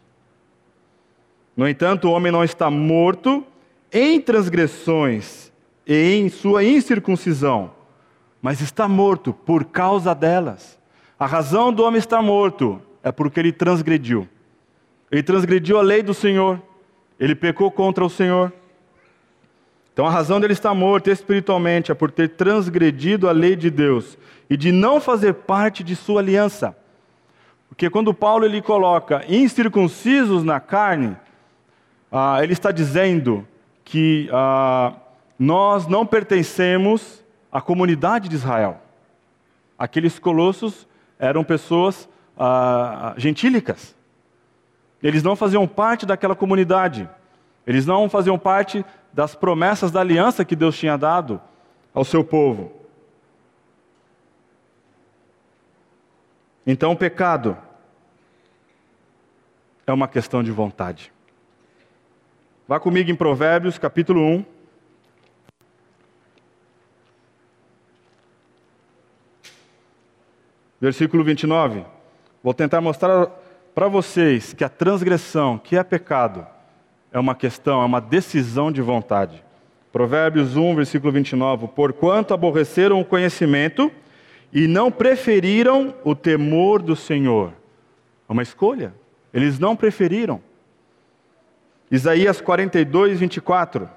No 1.59 1.69
entanto, 1.69 2.07
o 2.07 2.13
homem 2.13 2.31
não 2.31 2.45
está 2.45 2.71
morto 2.71 3.45
em 3.93 4.21
transgressões 4.21 5.51
e 5.85 6.15
em 6.15 6.29
sua 6.29 6.63
incircuncisão, 6.63 7.73
mas 8.41 8.61
está 8.61 8.87
morto 8.87 9.33
por 9.33 9.65
causa 9.65 10.15
delas. 10.15 10.79
A 11.19 11.27
razão 11.27 11.73
do 11.73 11.83
homem 11.83 11.99
estar 11.99 12.23
morto 12.23 12.81
é 13.03 13.11
porque 13.11 13.41
ele 13.41 13.51
transgrediu. 13.51 14.29
Ele 15.11 15.21
transgrediu 15.21 15.81
a 15.81 15.83
lei 15.83 16.01
do 16.01 16.15
Senhor, 16.15 16.63
ele 17.19 17.35
pecou 17.35 17.73
contra 17.73 18.05
o 18.05 18.11
Senhor. 18.11 18.53
Então 19.93 20.07
a 20.07 20.11
razão 20.11 20.39
dele 20.39 20.53
estar 20.53 20.73
morto 20.75 21.11
espiritualmente 21.11 21.91
é 21.91 21.95
por 21.95 22.13
ter 22.13 22.29
transgredido 22.29 23.29
a 23.29 23.33
lei 23.33 23.57
de 23.57 23.69
Deus 23.69 24.17
e 24.49 24.57
de 24.57 24.71
não 24.71 25.01
fazer 25.01 25.35
parte 25.35 25.83
de 25.83 25.97
sua 25.97 26.21
aliança. 26.21 26.77
Porque 27.69 27.91
quando 27.91 28.15
Paulo 28.15 28.45
ele 28.45 28.63
coloca 28.63 29.25
incircuncisos 29.29 30.45
na 30.45 30.61
carne, 30.61 31.17
ah, 32.11 32.43
ele 32.43 32.53
está 32.53 32.71
dizendo 32.71 33.47
que 33.85 34.29
ah, 34.33 34.95
nós 35.39 35.87
não 35.87 36.05
pertencemos 36.07 37.25
à 37.51 37.61
comunidade 37.61 38.29
de 38.29 38.35
Israel. 38.35 38.81
Aqueles 39.79 40.19
colossos 40.19 40.87
eram 41.19 41.45
pessoas 41.45 42.09
ah, 42.37 43.15
gentílicas. 43.17 43.95
Eles 45.03 45.23
não 45.23 45.37
faziam 45.37 45.67
parte 45.67 46.05
daquela 46.05 46.35
comunidade. 46.35 47.09
Eles 47.67 47.87
não 47.87 48.09
faziam 48.09 48.39
parte 48.39 48.85
das 49.13 49.35
promessas 49.35 49.91
da 49.91 50.01
aliança 50.01 50.45
que 50.45 50.57
Deus 50.57 50.77
tinha 50.77 50.97
dado 50.97 51.41
ao 51.95 52.05
seu 52.05 52.25
povo. 52.25 52.73
Então, 56.67 56.93
o 56.93 56.97
pecado 56.97 57.57
é 59.87 59.93
uma 59.93 60.07
questão 60.07 60.43
de 60.43 60.51
vontade. 60.51 61.13
Vá 62.69 62.79
comigo 62.79 63.11
em 63.11 63.15
Provérbios, 63.15 63.79
capítulo 63.79 64.21
1. 64.21 64.45
Versículo 70.79 71.25
29. 71.25 71.87
Vou 72.45 72.53
tentar 72.53 72.83
mostrar 72.83 73.29
para 73.75 73.89
vocês 73.89 74.53
que 74.53 74.63
a 74.63 74.69
transgressão, 74.69 75.57
que 75.57 75.79
é 75.79 75.83
pecado, 75.83 76.47
é 77.11 77.19
uma 77.19 77.35
questão, 77.35 77.81
é 77.81 77.87
uma 77.87 78.03
decisão 78.03 78.71
de 78.71 78.83
vontade. 78.83 79.43
Provérbios 79.91 80.55
1, 80.55 80.77
versículo 80.77 81.11
29. 81.11 81.69
Porquanto 81.69 82.35
aborreceram 82.35 83.01
o 83.01 83.05
conhecimento 83.05 83.91
e 84.53 84.67
não 84.67 84.93
preferiram 84.93 85.95
o 86.05 86.15
temor 86.15 86.83
do 86.83 86.95
Senhor. 86.95 87.55
É 88.29 88.33
uma 88.33 88.43
escolha. 88.43 88.93
Eles 89.33 89.59
não 89.59 89.75
preferiram. 89.75 90.47
Isaías 91.91 92.41
42, 92.41 93.19
24. 93.19 93.89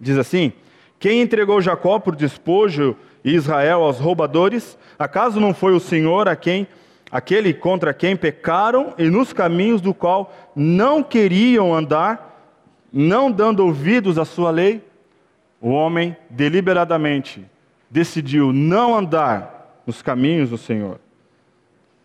Diz 0.00 0.16
assim: 0.18 0.52
Quem 0.98 1.20
entregou 1.20 1.60
Jacó 1.60 1.98
por 1.98 2.16
despojo 2.16 2.96
e 3.24 3.34
Israel 3.34 3.82
aos 3.82 3.98
roubadores? 3.98 4.78
Acaso 4.98 5.40
não 5.40 5.52
foi 5.52 5.74
o 5.74 5.80
Senhor 5.80 6.28
a 6.28 6.36
quem 6.36 6.66
aquele 7.10 7.54
contra 7.54 7.94
quem 7.94 8.16
pecaram 8.16 8.94
e 8.98 9.08
nos 9.08 9.32
caminhos 9.32 9.80
do 9.80 9.94
qual 9.94 10.34
não 10.54 11.02
queriam 11.02 11.74
andar, 11.74 12.52
não 12.92 13.30
dando 13.30 13.64
ouvidos 13.64 14.18
à 14.18 14.24
sua 14.24 14.50
lei? 14.50 14.82
O 15.60 15.70
homem 15.70 16.16
deliberadamente 16.28 17.44
decidiu 17.90 18.52
não 18.52 18.96
andar 18.96 19.82
nos 19.86 20.02
caminhos 20.02 20.50
do 20.50 20.58
Senhor. 20.58 20.98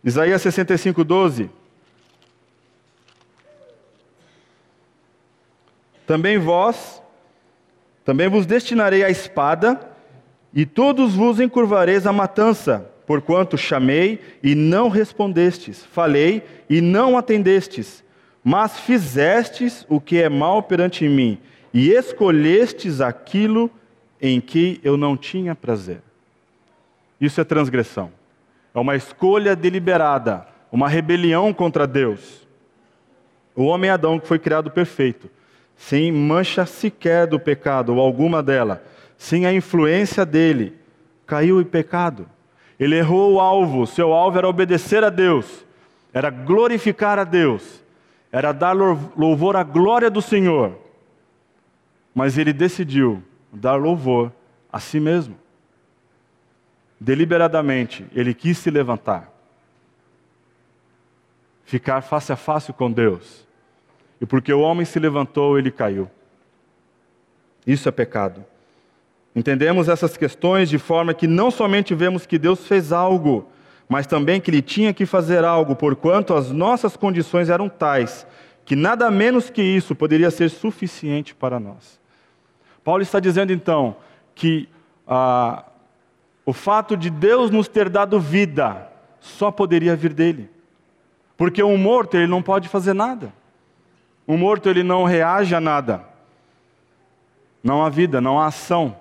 Isaías 0.04 0.42
65, 0.42 1.04
12. 1.04 1.50
Também 6.08 6.38
vós, 6.38 7.02
também 8.04 8.28
vos 8.28 8.46
destinarei 8.46 9.04
a 9.04 9.10
espada, 9.10 9.90
e 10.54 10.66
todos 10.66 11.16
vos 11.16 11.40
encurvareis 11.40 12.06
a 12.06 12.12
matança, 12.12 12.90
porquanto 13.06 13.58
chamei 13.58 14.20
e 14.44 14.54
não 14.56 14.90
respondestes, 14.90 15.86
falei 15.86 16.44
e 16.70 16.82
não 16.82 17.18
atendestes, 17.18 18.04
mas 18.44 18.80
fizestes 18.80 19.86
o 19.88 20.02
que 20.02 20.22
é 20.22 20.28
mal 20.28 20.64
perante 20.64 21.08
mim, 21.08 21.38
e 21.74 21.92
escolhestes 21.92 23.00
aquilo 23.00 23.72
em 24.22 24.42
que 24.42 24.80
eu 24.84 24.98
não 24.98 25.16
tinha 25.16 25.56
prazer. 25.56 26.02
Isso 27.20 27.40
é 27.40 27.44
transgressão. 27.44 28.12
É 28.74 28.80
uma 28.80 28.96
escolha 28.96 29.56
deliberada, 29.56 30.48
uma 30.72 30.88
rebelião 30.88 31.54
contra 31.54 31.86
Deus. 31.86 32.48
O 33.56 33.66
homem 33.66 33.90
Adão 33.90 34.20
que 34.20 34.28
foi 34.28 34.40
criado 34.40 34.72
perfeito, 34.72 35.30
sem 35.76 36.12
mancha 36.12 36.66
sequer 36.66 37.28
do 37.28 37.40
pecado 37.40 37.94
ou 37.94 38.00
alguma 38.00 38.42
dela, 38.42 38.84
sem 39.18 39.46
a 39.46 39.54
influência 39.54 40.26
dele, 40.26 40.76
caiu 41.26 41.60
em 41.60 41.66
pecado. 41.66 42.28
Ele 42.80 42.96
errou 42.96 43.34
o 43.34 43.40
alvo, 43.40 43.86
seu 43.86 44.14
alvo 44.14 44.38
era 44.38 44.48
obedecer 44.48 45.04
a 45.04 45.10
Deus, 45.10 45.66
era 46.14 46.30
glorificar 46.30 47.20
a 47.20 47.24
Deus, 47.24 47.84
era 48.32 48.52
dar 48.52 48.74
louvor 48.74 49.56
à 49.56 49.64
glória 49.64 50.10
do 50.10 50.22
Senhor. 50.22 50.78
Mas 52.16 52.38
ele 52.38 52.54
decidiu 52.54 53.22
dar 53.52 53.76
louvor 53.76 54.32
a 54.72 54.80
si 54.80 55.00
mesmo. 55.00 55.36
Deliberadamente, 57.04 58.06
ele 58.14 58.32
quis 58.32 58.60
se 58.60 58.70
levantar, 58.70 59.28
ficar 61.66 62.04
face 62.04 62.32
a 62.32 62.36
face 62.36 62.72
com 62.72 62.92
Deus. 62.92 63.44
E 64.22 64.26
porque 64.28 64.54
o 64.54 64.60
homem 64.60 64.86
se 64.86 65.00
levantou, 65.00 65.58
ele 65.58 65.72
caiu. 65.72 66.08
Isso 67.66 67.90
é 67.90 67.92
pecado. 67.92 68.46
Entendemos 69.36 69.90
essas 69.90 70.16
questões 70.16 70.70
de 70.70 70.78
forma 70.78 71.12
que 71.12 71.26
não 71.26 71.50
somente 71.50 71.96
vemos 71.96 72.28
que 72.28 72.38
Deus 72.38 72.68
fez 72.68 72.92
algo, 72.92 73.50
mas 73.90 74.06
também 74.06 74.40
que 74.40 74.52
ele 74.52 74.62
tinha 74.62 74.94
que 74.94 75.08
fazer 75.08 75.44
algo, 75.44 75.76
porquanto 75.76 76.36
as 76.36 76.52
nossas 76.52 76.96
condições 76.96 77.50
eram 77.50 77.68
tais 77.68 78.28
que 78.64 78.76
nada 78.76 79.10
menos 79.10 79.50
que 79.50 79.64
isso 79.64 79.96
poderia 79.96 80.30
ser 80.30 80.50
suficiente 80.50 81.34
para 81.34 81.60
nós. 81.60 82.00
Paulo 82.84 83.02
está 83.02 83.20
dizendo 83.20 83.52
então 83.52 83.96
que 84.36 84.70
ah, 85.08 85.66
o 86.46 86.54
fato 86.54 86.98
de 86.98 87.10
Deus 87.10 87.52
nos 87.52 87.68
ter 87.68 87.90
dado 87.90 88.20
vida 88.20 88.90
só 89.20 89.52
poderia 89.52 89.96
vir 89.96 90.14
dele. 90.14 90.50
Porque 91.38 91.62
um 91.64 91.78
morto 91.78 92.18
ele 92.18 92.28
não 92.28 92.42
pode 92.42 92.68
fazer 92.68 92.94
nada. 92.94 93.34
Um 94.28 94.38
morto 94.38 94.70
ele 94.70 94.84
não 94.84 95.04
reage 95.04 95.54
a 95.54 95.62
nada. 95.62 96.06
Não 97.64 97.84
há 97.84 97.90
vida, 97.90 98.20
não 98.20 98.40
há 98.40 98.48
ação. 98.48 98.98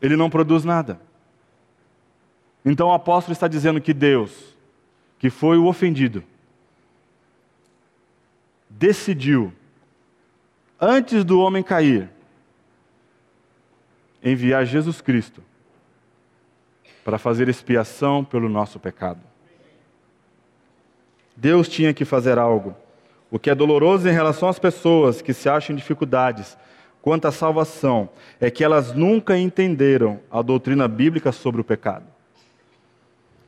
Ele 0.00 0.16
não 0.16 0.30
produz 0.30 0.64
nada. 0.64 1.00
Então 2.64 2.88
o 2.88 2.92
apóstolo 2.92 3.32
está 3.32 3.46
dizendo 3.46 3.80
que 3.80 3.92
Deus, 3.92 4.56
que 5.18 5.30
foi 5.30 5.58
o 5.58 5.66
ofendido, 5.66 6.24
decidiu, 8.68 9.52
antes 10.80 11.24
do 11.24 11.40
homem 11.40 11.62
cair, 11.62 12.10
enviar 14.22 14.64
Jesus 14.66 15.00
Cristo 15.00 15.42
para 17.08 17.16
fazer 17.16 17.48
expiação 17.48 18.22
pelo 18.22 18.50
nosso 18.50 18.78
pecado. 18.78 19.20
Deus 21.34 21.66
tinha 21.66 21.94
que 21.94 22.04
fazer 22.04 22.36
algo. 22.36 22.76
O 23.30 23.38
que 23.38 23.48
é 23.48 23.54
doloroso 23.54 24.06
em 24.06 24.12
relação 24.12 24.46
às 24.46 24.58
pessoas 24.58 25.22
que 25.22 25.32
se 25.32 25.48
acham 25.48 25.72
em 25.72 25.78
dificuldades 25.78 26.58
quanto 27.00 27.26
à 27.26 27.32
salvação 27.32 28.10
é 28.38 28.50
que 28.50 28.62
elas 28.62 28.92
nunca 28.92 29.38
entenderam 29.38 30.20
a 30.30 30.42
doutrina 30.42 30.86
bíblica 30.86 31.32
sobre 31.32 31.62
o 31.62 31.64
pecado. 31.64 32.04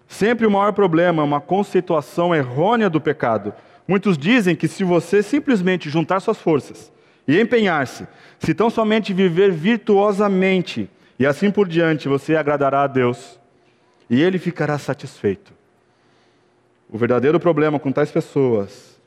Sempre 0.09 0.47
o 0.47 0.51
maior 0.51 0.73
problema 0.73 1.23
é 1.23 1.27
uma 1.27 1.39
conceituação 1.43 2.35
errônea 2.35 2.89
do 2.89 2.99
pecado. 2.99 3.53
Muitos 3.87 4.17
dizem 4.17 4.57
que 4.57 4.69
se 4.69 4.85
você 4.85 5.23
simplesmente 5.23 5.91
juntar 5.91 6.21
suas 6.21 6.39
forças 6.39 6.91
e 7.29 7.39
empenhar-se, 7.39 8.09
se 8.39 8.55
tão 8.55 8.71
somente 8.71 9.13
viver 9.13 9.53
virtuosamente 9.53 10.89
e 11.19 11.27
assim 11.27 11.51
por 11.51 11.69
diante, 11.69 12.09
você 12.09 12.35
agradará 12.37 12.85
a 12.85 12.87
Deus 12.87 13.39
e 14.11 14.21
Ele 14.21 14.39
ficará 14.41 14.77
satisfeito. 14.77 15.53
O 16.89 16.99
verdadeiro 16.99 17.39
problema 17.39 17.79
com 17.79 17.93
tais 17.93 18.11
pessoas 18.11 19.01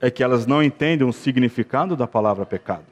é 0.00 0.08
que 0.10 0.22
elas 0.22 0.46
não 0.46 0.62
entendem 0.62 1.06
o 1.06 1.12
significado 1.12 1.96
da 1.96 2.06
palavra 2.06 2.46
pecado. 2.46 2.84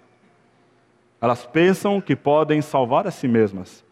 Elas 1.20 1.46
pensam 1.46 2.01
que 2.01 2.16
podem 2.16 2.61
salvar 2.61 3.07
a 3.07 3.12
si 3.12 3.29
mesmas. 3.29 3.85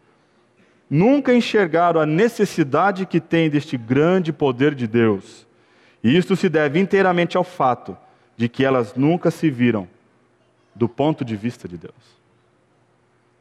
Nunca 0.89 1.33
enxergaram 1.33 2.01
a 2.01 2.05
necessidade 2.05 3.05
que 3.05 3.21
têm 3.21 3.49
deste 3.49 3.77
grande 3.77 4.33
poder 4.33 4.75
de 4.75 4.85
Deus. 4.85 5.47
E 6.03 6.17
isto 6.17 6.35
se 6.35 6.49
deve 6.49 6.77
inteiramente 6.77 7.37
ao 7.37 7.43
fato 7.45 7.97
de 8.35 8.49
que 8.49 8.65
elas 8.65 8.95
nunca 8.95 9.31
se 9.31 9.49
viram 9.49 9.87
do 10.75 10.89
ponto 10.89 11.23
de 11.23 11.37
vista 11.37 11.69
de 11.69 11.77
Deus. 11.77 12.20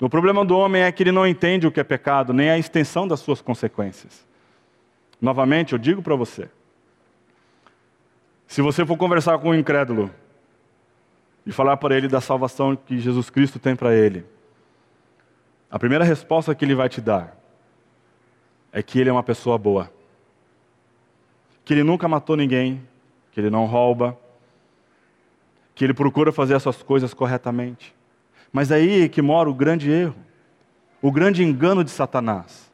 O 0.00 0.08
problema 0.08 0.44
do 0.44 0.56
homem 0.56 0.82
é 0.82 0.90
que 0.90 1.02
ele 1.02 1.12
não 1.12 1.26
entende 1.26 1.66
o 1.66 1.70
que 1.70 1.78
é 1.78 1.84
pecado, 1.84 2.32
nem 2.32 2.48
a 2.50 2.56
extensão 2.56 3.06
das 3.06 3.20
suas 3.20 3.42
consequências. 3.42 4.26
Novamente, 5.20 5.74
eu 5.74 5.78
digo 5.78 6.00
para 6.00 6.16
você: 6.16 6.48
se 8.46 8.62
você 8.62 8.86
for 8.86 8.96
conversar 8.96 9.38
com 9.38 9.50
um 9.50 9.54
incrédulo 9.54 10.10
e 11.44 11.52
falar 11.52 11.76
para 11.76 11.94
ele 11.96 12.08
da 12.08 12.20
salvação 12.20 12.74
que 12.74 12.98
Jesus 12.98 13.28
Cristo 13.28 13.58
tem 13.58 13.76
para 13.76 13.94
ele, 13.94 14.24
a 15.70 15.78
primeira 15.78 16.04
resposta 16.04 16.54
que 16.54 16.64
ele 16.64 16.74
vai 16.74 16.88
te 16.88 17.00
dar 17.02 17.36
é 18.72 18.82
que 18.82 18.98
ele 18.98 19.10
é 19.10 19.12
uma 19.12 19.22
pessoa 19.22 19.58
boa, 19.58 19.92
que 21.62 21.74
ele 21.74 21.84
nunca 21.84 22.08
matou 22.08 22.36
ninguém, 22.36 22.82
que 23.32 23.38
ele 23.38 23.50
não 23.50 23.66
rouba, 23.66 24.18
que 25.74 25.84
ele 25.84 25.92
procura 25.92 26.32
fazer 26.32 26.54
essas 26.54 26.82
coisas 26.82 27.12
corretamente. 27.12 27.94
Mas 28.52 28.72
aí 28.72 29.04
é 29.04 29.08
que 29.08 29.22
mora 29.22 29.48
o 29.48 29.54
grande 29.54 29.90
erro, 29.90 30.16
o 31.00 31.10
grande 31.10 31.42
engano 31.42 31.84
de 31.84 31.90
Satanás, 31.90 32.70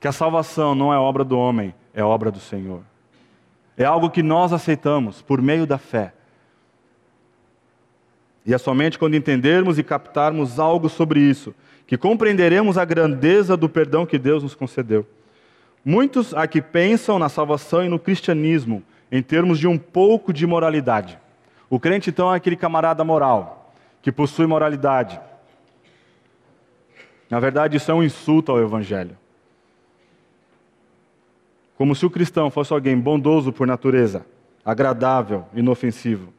que 0.00 0.08
a 0.08 0.12
salvação 0.12 0.74
não 0.74 0.92
é 0.92 0.98
obra 0.98 1.24
do 1.24 1.38
homem, 1.38 1.74
é 1.94 2.02
obra 2.02 2.30
do 2.30 2.40
Senhor. 2.40 2.82
É 3.76 3.84
algo 3.84 4.10
que 4.10 4.22
nós 4.22 4.52
aceitamos 4.52 5.22
por 5.22 5.40
meio 5.40 5.66
da 5.66 5.78
fé. 5.78 6.12
E 8.44 8.52
é 8.52 8.58
somente 8.58 8.98
quando 8.98 9.14
entendermos 9.14 9.78
e 9.78 9.82
captarmos 9.82 10.58
algo 10.58 10.88
sobre 10.88 11.20
isso 11.20 11.54
que 11.86 11.98
compreenderemos 11.98 12.78
a 12.78 12.86
grandeza 12.86 13.54
do 13.54 13.68
perdão 13.68 14.06
que 14.06 14.18
Deus 14.18 14.42
nos 14.42 14.54
concedeu. 14.54 15.06
Muitos 15.84 16.32
aqui 16.32 16.62
pensam 16.62 17.18
na 17.18 17.28
salvação 17.28 17.84
e 17.84 17.88
no 17.88 17.98
cristianismo 17.98 18.82
em 19.10 19.22
termos 19.22 19.58
de 19.58 19.68
um 19.68 19.76
pouco 19.76 20.32
de 20.32 20.46
moralidade. 20.46 21.18
O 21.68 21.78
crente, 21.78 22.08
então, 22.08 22.32
é 22.32 22.36
aquele 22.36 22.56
camarada 22.56 23.04
moral, 23.04 23.61
que 24.02 24.10
possui 24.10 24.46
moralidade. 24.46 25.18
Na 27.30 27.40
verdade, 27.40 27.76
isso 27.76 27.90
é 27.90 27.94
um 27.94 28.02
insulto 28.02 28.52
ao 28.52 28.60
Evangelho. 28.60 29.16
Como 31.78 31.94
se 31.94 32.04
o 32.04 32.10
cristão 32.10 32.50
fosse 32.50 32.72
alguém 32.72 32.98
bondoso 32.98 33.52
por 33.52 33.66
natureza, 33.66 34.26
agradável, 34.64 35.46
inofensivo. 35.54 36.32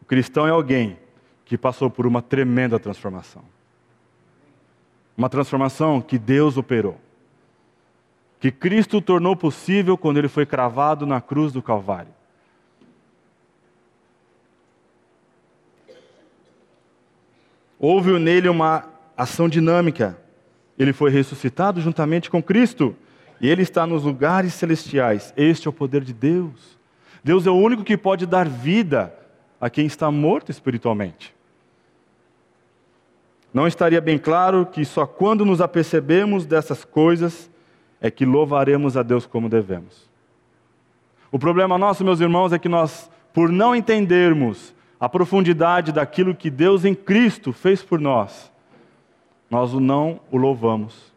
O 0.00 0.04
cristão 0.04 0.46
é 0.46 0.50
alguém 0.50 0.98
que 1.44 1.58
passou 1.58 1.90
por 1.90 2.06
uma 2.06 2.22
tremenda 2.22 2.78
transformação. 2.78 3.42
Uma 5.16 5.28
transformação 5.28 6.00
que 6.00 6.18
Deus 6.18 6.56
operou. 6.56 6.98
Que 8.38 8.50
Cristo 8.50 9.02
tornou 9.02 9.34
possível 9.34 9.98
quando 9.98 10.18
ele 10.18 10.28
foi 10.28 10.46
cravado 10.46 11.04
na 11.04 11.20
cruz 11.20 11.52
do 11.52 11.60
Calvário. 11.60 12.19
Houve 17.80 18.18
nele 18.18 18.46
uma 18.46 18.84
ação 19.16 19.48
dinâmica. 19.48 20.18
Ele 20.78 20.92
foi 20.92 21.10
ressuscitado 21.10 21.80
juntamente 21.80 22.28
com 22.28 22.42
Cristo. 22.42 22.94
E 23.40 23.48
ele 23.48 23.62
está 23.62 23.86
nos 23.86 24.04
lugares 24.04 24.52
celestiais. 24.52 25.32
Este 25.34 25.66
é 25.66 25.70
o 25.70 25.72
poder 25.72 26.04
de 26.04 26.12
Deus. 26.12 26.78
Deus 27.24 27.46
é 27.46 27.50
o 27.50 27.54
único 27.54 27.82
que 27.82 27.96
pode 27.96 28.26
dar 28.26 28.46
vida 28.46 29.14
a 29.58 29.70
quem 29.70 29.86
está 29.86 30.10
morto 30.10 30.50
espiritualmente. 30.50 31.34
Não 33.52 33.66
estaria 33.66 34.00
bem 34.00 34.18
claro 34.18 34.66
que 34.66 34.84
só 34.84 35.06
quando 35.06 35.44
nos 35.44 35.62
apercebemos 35.62 36.44
dessas 36.44 36.84
coisas 36.84 37.50
é 38.00 38.10
que 38.10 38.26
louvaremos 38.26 38.96
a 38.96 39.02
Deus 39.02 39.24
como 39.26 39.48
devemos. 39.48 40.08
O 41.32 41.38
problema 41.38 41.78
nosso, 41.78 42.04
meus 42.04 42.20
irmãos, 42.20 42.52
é 42.52 42.58
que 42.58 42.68
nós, 42.68 43.10
por 43.32 43.50
não 43.50 43.74
entendermos 43.74 44.74
a 45.00 45.08
profundidade 45.08 45.92
daquilo 45.92 46.34
que 46.34 46.50
Deus 46.50 46.84
em 46.84 46.94
Cristo 46.94 47.52
fez 47.52 47.82
por 47.82 47.98
nós, 47.98 48.52
nós 49.50 49.72
não 49.72 50.20
o 50.30 50.36
louvamos. 50.36 51.10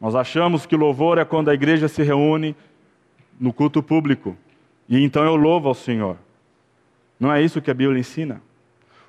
Nós 0.00 0.16
achamos 0.16 0.66
que 0.66 0.76
louvor 0.76 1.16
é 1.16 1.24
quando 1.24 1.50
a 1.50 1.54
igreja 1.54 1.86
se 1.86 2.02
reúne 2.02 2.56
no 3.38 3.52
culto 3.52 3.82
público 3.82 4.36
e 4.88 5.02
então 5.02 5.24
eu 5.24 5.36
louvo 5.36 5.68
ao 5.68 5.74
Senhor. 5.74 6.16
Não 7.18 7.32
é 7.32 7.40
isso 7.40 7.62
que 7.62 7.70
a 7.70 7.74
Bíblia 7.74 8.00
ensina. 8.00 8.42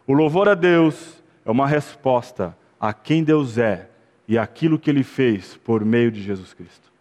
O 0.08 0.14
louvor 0.14 0.48
a 0.48 0.54
Deus 0.54 1.22
é 1.44 1.50
uma 1.50 1.68
resposta 1.68 2.56
a 2.80 2.94
quem 2.94 3.24
Deus 3.24 3.58
é 3.58 3.90
e 4.28 4.38
aquilo 4.38 4.80
que 4.80 4.90
ele 4.90 5.04
fez 5.04 5.58
por 5.58 5.84
meio 5.84 6.12
de 6.12 6.22
Jesus 6.22 6.54
Cristo. 6.54 6.92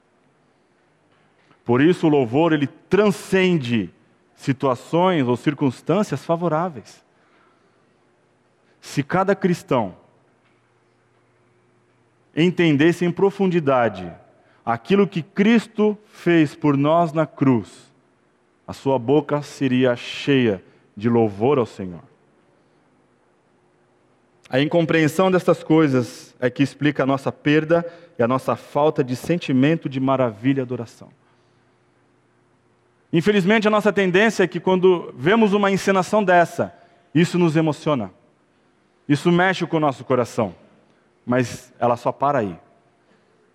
Por 1.64 1.80
isso 1.80 2.06
o 2.06 2.10
louvor 2.10 2.52
ele 2.52 2.66
transcende 2.66 3.90
situações 4.44 5.26
ou 5.26 5.36
circunstâncias 5.36 6.22
favoráveis. 6.22 7.02
Se 8.80 9.02
cada 9.02 9.34
cristão 9.34 9.96
entendesse 12.36 13.04
em 13.04 13.10
profundidade 13.10 14.12
aquilo 14.64 15.08
que 15.08 15.22
Cristo 15.22 15.96
fez 16.06 16.54
por 16.54 16.76
nós 16.76 17.12
na 17.12 17.26
cruz, 17.26 17.90
a 18.66 18.72
sua 18.72 18.98
boca 18.98 19.40
seria 19.40 19.96
cheia 19.96 20.62
de 20.96 21.08
louvor 21.08 21.58
ao 21.58 21.66
Senhor. 21.66 22.02
A 24.50 24.60
incompreensão 24.60 25.30
destas 25.30 25.62
coisas 25.62 26.34
é 26.38 26.50
que 26.50 26.62
explica 26.62 27.02
a 27.02 27.06
nossa 27.06 27.32
perda 27.32 27.84
e 28.18 28.22
a 28.22 28.28
nossa 28.28 28.54
falta 28.56 29.02
de 29.02 29.16
sentimento 29.16 29.88
de 29.88 29.98
maravilha 29.98 30.60
e 30.60 30.62
adoração. 30.62 31.08
Infelizmente, 33.14 33.68
a 33.68 33.70
nossa 33.70 33.92
tendência 33.92 34.42
é 34.42 34.48
que 34.48 34.58
quando 34.58 35.14
vemos 35.16 35.52
uma 35.52 35.70
encenação 35.70 36.24
dessa, 36.24 36.74
isso 37.14 37.38
nos 37.38 37.54
emociona. 37.54 38.10
Isso 39.08 39.30
mexe 39.30 39.64
com 39.64 39.76
o 39.76 39.80
nosso 39.80 40.04
coração. 40.04 40.52
Mas 41.24 41.72
ela 41.78 41.96
só 41.96 42.10
para 42.10 42.40
aí. 42.40 42.58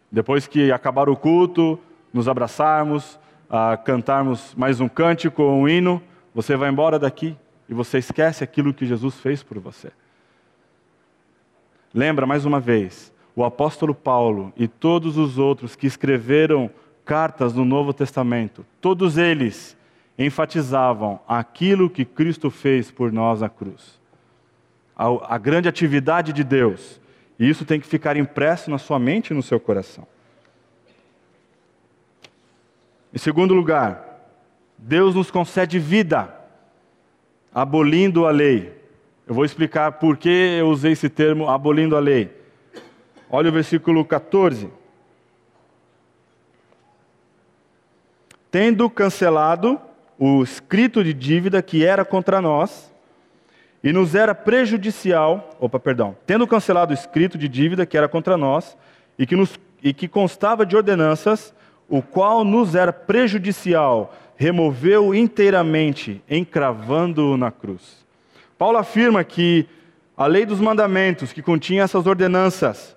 Depois 0.10 0.48
que 0.48 0.72
acabar 0.72 1.10
o 1.10 1.15
culto, 1.17 1.78
nos 2.13 2.30
abraçarmos, 2.30 3.19
uh, 3.50 3.78
cantarmos 3.84 4.56
mais 4.56 4.80
um 4.80 4.88
cântico 4.88 5.43
ou 5.43 5.63
um 5.63 5.67
hino, 5.67 6.02
você 6.34 6.56
vai 6.56 6.69
embora 6.69 6.98
daqui 6.98 7.36
e 7.67 7.74
você 7.74 7.98
esquece 7.98 8.45
aquilo 8.45 8.74
que 8.74 8.86
Jesus 8.86 9.19
fez 9.19 9.43
por 9.43 9.60
você. 9.60 9.91
Lembra 11.93 12.26
mais 12.26 12.45
uma 12.45 12.62
vez, 12.62 13.12
o 13.36 13.43
apóstolo 13.43 13.93
Paulo 13.93 14.54
e 14.56 14.69
todos 14.69 15.17
os 15.17 15.38
outros 15.38 15.76
que 15.76 15.86
escreveram 15.86 16.72
cartas 17.10 17.56
no 17.56 17.65
Novo 17.65 17.91
Testamento, 17.91 18.63
todos 18.80 19.17
eles 19.17 19.76
enfatizavam 20.15 21.19
aquilo 21.28 21.89
que 21.89 22.06
Cristo 22.06 22.52
fez 22.52 22.91
por 22.91 23.12
nós 23.12 23.41
na 23.41 23.50
cruz. 23.50 24.00
A, 24.95 25.08
a 25.34 25.38
grande 25.39 25.67
atividade 25.67 26.32
de 26.32 26.43
Deus 26.43 27.02
e 27.39 27.50
isso 27.50 27.65
tem 27.65 27.80
que 27.80 27.88
ficar 27.88 28.15
impresso 28.15 28.69
na 28.69 28.78
sua 28.78 29.00
mente 29.00 29.32
e 29.32 29.34
no 29.34 29.41
seu 29.41 29.60
coração. 29.60 30.06
Em 33.12 33.17
segundo 33.17 33.56
lugar, 33.56 34.06
Deus 34.78 35.15
nos 35.15 35.32
concede 35.32 35.80
vida, 35.80 36.32
abolindo 37.52 38.28
a 38.28 38.30
lei. 38.30 38.72
Eu 39.26 39.34
vou 39.34 39.45
explicar 39.45 39.93
por 39.93 40.15
que 40.15 40.30
eu 40.30 40.67
usei 40.67 40.91
esse 40.91 41.10
termo, 41.10 41.50
abolindo 41.50 41.98
a 41.98 42.00
lei. 42.00 42.30
Olha 43.32 43.50
o 43.50 43.54
versículo 43.54 44.06
14. 44.06 44.69
Tendo 48.51 48.89
cancelado 48.89 49.79
o 50.17 50.43
escrito 50.43 51.03
de 51.03 51.13
dívida 51.13 51.62
que 51.62 51.85
era 51.85 52.03
contra 52.03 52.41
nós, 52.41 52.89
e 53.83 53.93
nos 53.93 54.13
era 54.13 54.35
prejudicial, 54.35 55.55
opa, 55.59 55.79
perdão, 55.79 56.15
tendo 56.25 56.45
cancelado 56.45 56.91
o 56.91 56.93
escrito 56.93 57.38
de 57.38 57.47
dívida 57.47 57.85
que 57.85 57.97
era 57.97 58.09
contra 58.09 58.35
nós 58.35 58.77
e 59.17 59.25
que, 59.25 59.35
nos, 59.35 59.57
e 59.81 59.93
que 59.93 60.07
constava 60.07 60.65
de 60.65 60.75
ordenanças, 60.75 61.53
o 61.88 62.01
qual 62.01 62.43
nos 62.43 62.75
era 62.75 62.91
prejudicial, 62.91 64.13
removeu 64.35 65.15
inteiramente, 65.15 66.21
encravando-o 66.29 67.38
na 67.38 67.51
cruz. 67.51 68.05
Paulo 68.57 68.77
afirma 68.77 69.23
que 69.23 69.65
a 70.15 70.25
lei 70.27 70.45
dos 70.45 70.59
mandamentos, 70.59 71.31
que 71.31 71.41
continha 71.41 71.83
essas 71.83 72.05
ordenanças, 72.05 72.95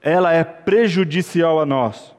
ela 0.00 0.32
é 0.32 0.44
prejudicial 0.44 1.60
a 1.60 1.66
nós. 1.66 2.14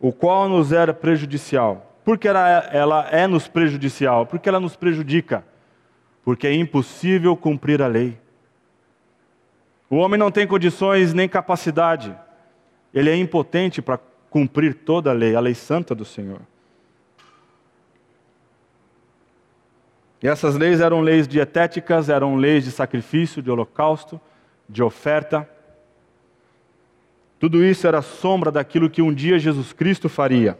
O 0.00 0.12
qual 0.12 0.48
nos 0.48 0.72
era 0.72 0.94
prejudicial. 0.94 1.94
Por 2.04 2.16
que 2.16 2.28
ela, 2.28 3.08
é 3.10 3.26
nos 3.26 3.48
prejudicial? 3.48 4.26
Porque 4.26 4.48
ela 4.48 4.60
nos 4.60 4.76
prejudica 4.76 5.44
porque 6.28 6.46
é 6.46 6.52
impossível 6.52 7.34
cumprir 7.34 7.80
a 7.80 7.86
lei. 7.86 8.18
O 9.88 9.96
homem 9.96 10.20
não 10.20 10.30
tem 10.30 10.46
condições 10.46 11.14
nem 11.14 11.26
capacidade, 11.26 12.14
ele 12.92 13.08
é 13.08 13.16
impotente 13.16 13.80
para 13.80 13.98
cumprir 14.28 14.74
toda 14.74 15.08
a 15.08 15.14
lei, 15.14 15.34
a 15.34 15.40
lei 15.40 15.54
santa 15.54 15.94
do 15.94 16.04
Senhor. 16.04 16.42
E 20.22 20.28
essas 20.28 20.54
leis 20.54 20.82
eram 20.82 21.00
leis 21.00 21.26
dietéticas, 21.26 22.10
eram 22.10 22.36
leis 22.36 22.62
de 22.64 22.72
sacrifício, 22.72 23.40
de 23.40 23.50
holocausto, 23.50 24.20
de 24.68 24.82
oferta. 24.82 25.48
Tudo 27.38 27.64
isso 27.64 27.86
era 27.86 28.02
sombra 28.02 28.50
daquilo 28.50 28.90
que 28.90 29.02
um 29.02 29.12
dia 29.12 29.38
Jesus 29.38 29.72
Cristo 29.72 30.08
faria. 30.08 30.58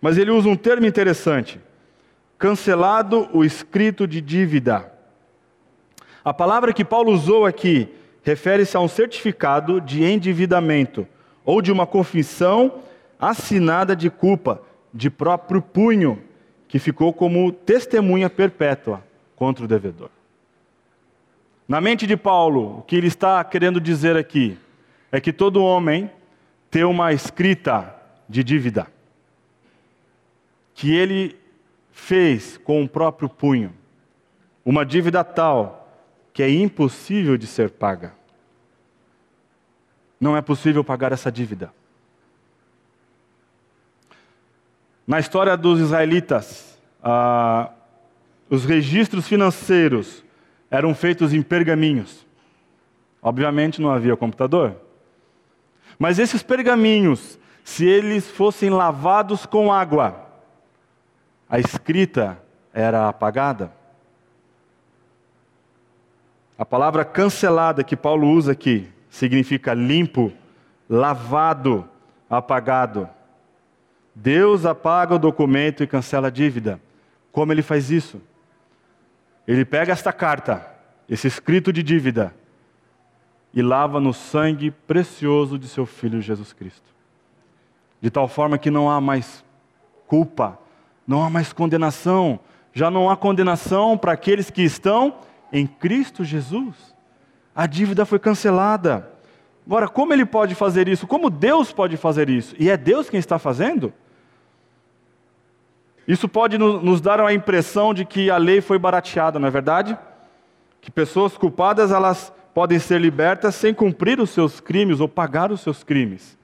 Mas 0.00 0.18
ele 0.18 0.30
usa 0.30 0.48
um 0.48 0.56
termo 0.56 0.86
interessante 0.86 1.60
cancelado 2.38 3.28
o 3.34 3.44
escrito 3.44 4.06
de 4.06 4.20
dívida. 4.20 4.90
A 6.24 6.32
palavra 6.32 6.72
que 6.72 6.84
Paulo 6.84 7.12
usou 7.12 7.44
aqui 7.44 7.88
refere-se 8.22 8.76
a 8.76 8.80
um 8.80 8.88
certificado 8.88 9.78
de 9.78 10.02
endividamento 10.02 11.06
ou 11.44 11.60
de 11.60 11.70
uma 11.70 11.86
confissão 11.86 12.80
assinada 13.18 13.94
de 13.94 14.08
culpa 14.08 14.62
de 14.92 15.10
próprio 15.10 15.60
punho, 15.60 16.22
que 16.66 16.78
ficou 16.78 17.12
como 17.12 17.52
testemunha 17.52 18.30
perpétua 18.30 19.04
contra 19.36 19.64
o 19.64 19.68
devedor. 19.68 20.10
Na 21.70 21.80
mente 21.80 22.04
de 22.04 22.16
Paulo, 22.16 22.78
o 22.78 22.82
que 22.82 22.96
ele 22.96 23.06
está 23.06 23.44
querendo 23.44 23.80
dizer 23.80 24.16
aqui 24.16 24.58
é 25.12 25.20
que 25.20 25.32
todo 25.32 25.62
homem 25.62 26.10
tem 26.68 26.82
uma 26.82 27.12
escrita 27.12 27.94
de 28.28 28.42
dívida, 28.42 28.88
que 30.74 30.92
ele 30.92 31.38
fez 31.92 32.58
com 32.58 32.82
o 32.82 32.88
próprio 32.88 33.28
punho 33.28 33.72
uma 34.64 34.84
dívida 34.84 35.22
tal 35.22 35.88
que 36.32 36.42
é 36.42 36.50
impossível 36.50 37.36
de 37.36 37.46
ser 37.46 37.70
paga. 37.70 38.14
Não 40.20 40.36
é 40.36 40.42
possível 40.42 40.82
pagar 40.82 41.12
essa 41.12 41.30
dívida. 41.30 41.72
Na 45.06 45.20
história 45.20 45.56
dos 45.56 45.78
israelitas, 45.78 46.76
ah, 47.00 47.70
os 48.50 48.64
registros 48.64 49.28
financeiros 49.28 50.24
eram 50.70 50.94
feitos 50.94 51.32
em 51.32 51.42
pergaminhos. 51.42 52.26
Obviamente 53.22 53.80
não 53.80 53.90
havia 53.90 54.16
computador. 54.16 54.76
Mas 55.98 56.18
esses 56.18 56.42
pergaminhos, 56.42 57.38
se 57.64 57.84
eles 57.84 58.30
fossem 58.30 58.70
lavados 58.70 59.44
com 59.44 59.72
água, 59.72 60.26
a 61.48 61.58
escrita 61.58 62.40
era 62.72 63.08
apagada. 63.08 63.72
A 66.56 66.64
palavra 66.64 67.04
cancelada 67.04 67.82
que 67.82 67.96
Paulo 67.96 68.28
usa 68.28 68.52
aqui 68.52 68.88
significa 69.10 69.74
limpo, 69.74 70.32
lavado, 70.88 71.88
apagado. 72.28 73.08
Deus 74.14 74.64
apaga 74.64 75.14
o 75.14 75.18
documento 75.18 75.82
e 75.82 75.86
cancela 75.86 76.28
a 76.28 76.30
dívida. 76.30 76.80
Como 77.32 77.52
ele 77.52 77.62
faz 77.62 77.90
isso? 77.90 78.20
Ele 79.46 79.64
pega 79.64 79.92
esta 79.92 80.12
carta, 80.12 80.66
esse 81.08 81.26
escrito 81.26 81.72
de 81.72 81.82
dívida, 81.82 82.34
e 83.52 83.62
lava 83.62 83.98
no 84.00 84.12
sangue 84.12 84.70
precioso 84.70 85.58
de 85.58 85.66
seu 85.68 85.84
filho 85.84 86.20
Jesus 86.20 86.52
Cristo. 86.52 86.88
De 88.00 88.10
tal 88.10 88.28
forma 88.28 88.58
que 88.58 88.70
não 88.70 88.88
há 88.88 89.00
mais 89.00 89.44
culpa, 90.06 90.58
não 91.06 91.24
há 91.24 91.28
mais 91.28 91.52
condenação. 91.52 92.38
Já 92.72 92.90
não 92.90 93.10
há 93.10 93.16
condenação 93.16 93.98
para 93.98 94.12
aqueles 94.12 94.50
que 94.50 94.62
estão 94.62 95.18
em 95.52 95.66
Cristo 95.66 96.24
Jesus. 96.24 96.76
A 97.54 97.66
dívida 97.66 98.06
foi 98.06 98.18
cancelada. 98.18 99.10
Agora, 99.66 99.88
como 99.88 100.12
ele 100.12 100.24
pode 100.24 100.54
fazer 100.54 100.88
isso? 100.88 101.06
Como 101.06 101.28
Deus 101.28 101.72
pode 101.72 101.96
fazer 101.96 102.30
isso? 102.30 102.54
E 102.58 102.70
é 102.70 102.76
Deus 102.76 103.10
quem 103.10 103.18
está 103.18 103.38
fazendo? 103.38 103.92
Isso 106.10 106.28
pode 106.28 106.58
nos 106.58 107.00
dar 107.00 107.20
a 107.20 107.32
impressão 107.32 107.94
de 107.94 108.04
que 108.04 108.32
a 108.32 108.36
lei 108.36 108.60
foi 108.60 108.80
barateada, 108.80 109.38
não 109.38 109.46
é 109.46 109.50
verdade? 109.50 109.96
Que 110.80 110.90
pessoas 110.90 111.38
culpadas 111.38 111.92
elas 111.92 112.32
podem 112.52 112.80
ser 112.80 113.00
libertas 113.00 113.54
sem 113.54 113.72
cumprir 113.72 114.18
os 114.18 114.30
seus 114.30 114.58
crimes 114.58 114.98
ou 114.98 115.08
pagar 115.08 115.52
os 115.52 115.60
seus 115.60 115.84
crimes. 115.84 116.36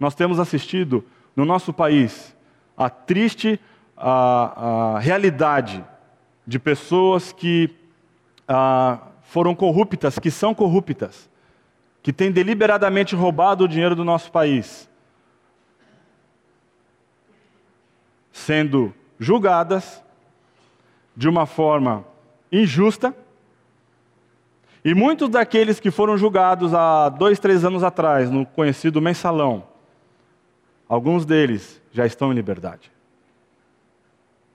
Nós 0.00 0.14
temos 0.14 0.40
assistido 0.40 1.04
no 1.36 1.44
nosso 1.44 1.70
país 1.70 2.34
a 2.74 2.88
triste 2.88 3.60
a, 3.94 4.94
a 4.94 4.98
realidade 5.00 5.84
de 6.46 6.58
pessoas 6.58 7.30
que 7.30 7.76
a, 8.48 9.00
foram 9.20 9.54
corruptas, 9.54 10.18
que 10.18 10.30
são 10.30 10.54
corruptas, 10.54 11.28
que 12.02 12.10
têm 12.10 12.32
deliberadamente 12.32 13.14
roubado 13.14 13.64
o 13.64 13.68
dinheiro 13.68 13.94
do 13.94 14.02
nosso 14.02 14.32
país, 14.32 14.88
sendo 18.34 18.92
julgadas 19.18 20.02
de 21.16 21.28
uma 21.28 21.46
forma 21.46 22.04
injusta. 22.50 23.14
E 24.84 24.92
muitos 24.92 25.30
daqueles 25.30 25.78
que 25.78 25.90
foram 25.90 26.18
julgados 26.18 26.74
há 26.74 27.08
dois, 27.08 27.38
três 27.38 27.64
anos 27.64 27.84
atrás, 27.84 28.28
no 28.30 28.44
conhecido 28.44 29.00
mensalão, 29.00 29.64
alguns 30.88 31.24
deles 31.24 31.80
já 31.92 32.04
estão 32.04 32.32
em 32.32 32.34
liberdade. 32.34 32.92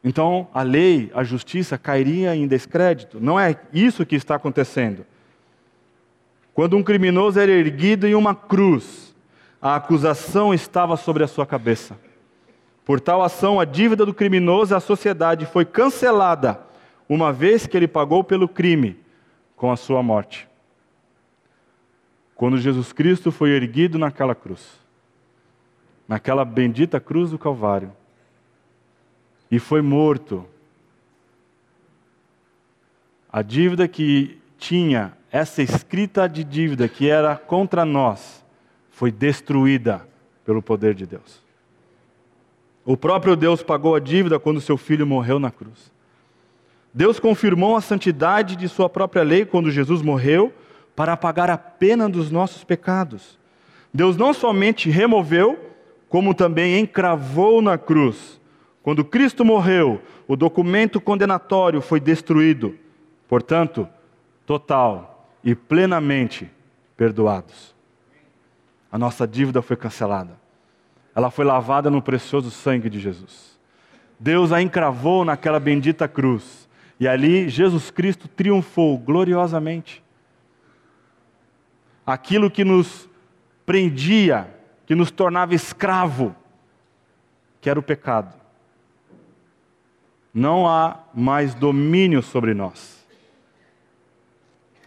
Então, 0.04 0.48
a 0.54 0.62
lei, 0.62 1.10
a 1.16 1.24
justiça 1.24 1.78
cairia 1.78 2.36
em 2.36 2.48
descrédito. 2.48 3.20
Não 3.20 3.40
é 3.40 3.58
isso 3.74 4.06
que 4.06 4.16
está 4.16 4.36
acontecendo. 4.36 5.06
Quando 6.54 6.76
um 6.76 6.84
criminoso 6.84 7.40
era 7.40 7.52
erguido 7.52 8.06
em 8.06 8.14
uma 8.14 8.36
cruz, 8.36 9.16
a 9.62 9.76
acusação 9.76 10.54
estava 10.54 10.98
sobre 10.98 11.24
a 11.24 11.28
sua 11.28 11.46
cabeça. 11.46 11.98
Por 12.90 13.00
tal 13.00 13.22
ação, 13.22 13.60
a 13.60 13.66
dívida 13.66 14.04
do 14.04 14.16
criminoso 14.16 14.76
à 14.76 14.80
sociedade 14.80 15.46
foi 15.46 15.64
cancelada, 15.64 16.60
uma 17.08 17.32
vez 17.32 17.68
que 17.68 17.78
ele 17.78 17.88
pagou 17.88 18.24
pelo 18.24 18.50
crime 18.50 18.98
com 19.56 19.72
a 19.72 19.78
sua 19.78 20.02
morte. 20.02 20.50
Quando 22.34 22.58
Jesus 22.58 22.92
Cristo 22.92 23.32
foi 23.32 23.52
erguido 23.52 24.00
naquela 24.00 24.34
cruz, 24.34 24.80
naquela 26.08 26.44
bendita 26.44 27.00
cruz 27.00 27.30
do 27.30 27.38
Calvário, 27.38 27.92
e 29.52 29.60
foi 29.60 29.84
morto, 29.84 30.48
a 33.32 33.44
dívida 33.44 33.88
que 33.88 34.42
tinha, 34.58 35.14
essa 35.32 35.62
escrita 35.62 36.28
de 36.28 36.44
dívida 36.44 36.90
que 36.90 37.08
era 37.08 37.36
contra 37.36 37.86
nós, 37.86 38.44
foi 38.90 39.12
destruída 39.12 40.10
pelo 40.44 40.60
poder 40.60 40.96
de 40.96 41.06
Deus. 41.06 41.49
O 42.90 42.98
próprio 42.98 43.36
Deus 43.36 43.62
pagou 43.62 43.94
a 43.94 44.00
dívida 44.00 44.40
quando 44.40 44.60
seu 44.60 44.76
filho 44.76 45.06
morreu 45.06 45.38
na 45.38 45.52
cruz. 45.52 45.92
Deus 46.92 47.20
confirmou 47.20 47.76
a 47.76 47.82
santidade 47.82 48.56
de 48.56 48.68
sua 48.68 48.90
própria 48.90 49.22
lei 49.22 49.46
quando 49.46 49.70
Jesus 49.70 50.02
morreu 50.02 50.52
para 50.96 51.16
pagar 51.16 51.52
a 51.52 51.58
pena 51.60 52.10
dos 52.10 52.32
nossos 52.32 52.64
pecados. 52.64 53.38
Deus 53.94 54.18
não 54.18 54.34
somente 54.34 54.90
removeu, 54.90 55.70
como 56.10 56.34
também 56.34 56.80
encravou 56.80 57.62
na 57.62 57.78
cruz. 57.78 58.42
Quando 58.82 59.06
Cristo 59.06 59.46
morreu, 59.46 60.02
o 60.28 60.36
documento 60.36 61.00
condenatório 61.00 61.82
foi 61.82 62.00
destruído. 62.00 62.76
Portanto, 63.28 63.88
total 64.48 65.30
e 65.44 65.54
plenamente 65.54 66.50
perdoados. 66.98 67.76
A 68.92 68.98
nossa 68.98 69.28
dívida 69.28 69.62
foi 69.62 69.78
cancelada 69.78 70.49
ela 71.16 71.32
foi 71.32 71.46
lavada 71.46 71.90
no 71.90 72.02
precioso 72.02 72.52
sangue 72.52 72.90
de 72.90 73.00
Jesus. 73.00 73.60
Deus 74.20 74.52
a 74.52 74.62
encravou 74.62 75.24
naquela 75.24 75.60
bendita 75.60 76.08
cruz. 76.08 76.68
E 77.00 77.08
ali 77.08 77.48
Jesus 77.48 77.90
Cristo 77.90 78.28
triunfou 78.28 78.98
gloriosamente. 78.98 80.04
Aquilo 82.06 82.52
que 82.52 82.66
nos 82.66 83.08
prendia, 83.66 84.54
que 84.86 84.96
nos 84.96 85.12
tornava 85.12 85.54
escravo, 85.54 86.36
que 87.62 87.70
era 87.70 87.80
o 87.80 87.84
pecado. 87.84 88.34
Não 90.34 90.68
há 90.68 91.00
mais 91.14 91.54
domínio 91.54 92.22
sobre 92.22 92.54
nós. 92.54 93.00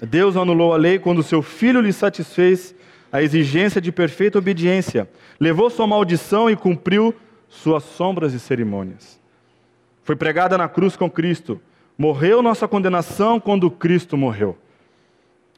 Deus 0.01 0.37
anulou 0.37 0.75
a 0.75 0.77
lei 0.77 0.99
quando 0.99 1.23
seu 1.23 1.43
filho 1.43 1.81
lhe 1.81 1.93
satisfez 1.93 2.75
a 3.13 3.23
exigência 3.23 3.79
de 3.79 3.93
perfeita 3.93 4.39
obediência, 4.39 5.07
levou 5.39 5.69
sua 5.69 5.87
maldição 5.87 6.49
e 6.49 6.57
cumpriu 6.57 7.15
suas 7.47 7.85
sombras 7.85 8.33
e 8.33 8.41
cerimônias. 8.41 9.21
Foi 10.03 10.17
pregada 10.17 10.57
na 10.57 10.67
cruz 10.67 10.97
com 10.97 11.11
Cristo, 11.11 11.61
morreu 11.99 12.41
nossa 12.41 12.67
condenação 12.67 13.39
quando 13.39 13.71
Cristo 13.71 14.17
morreu. 14.17 14.57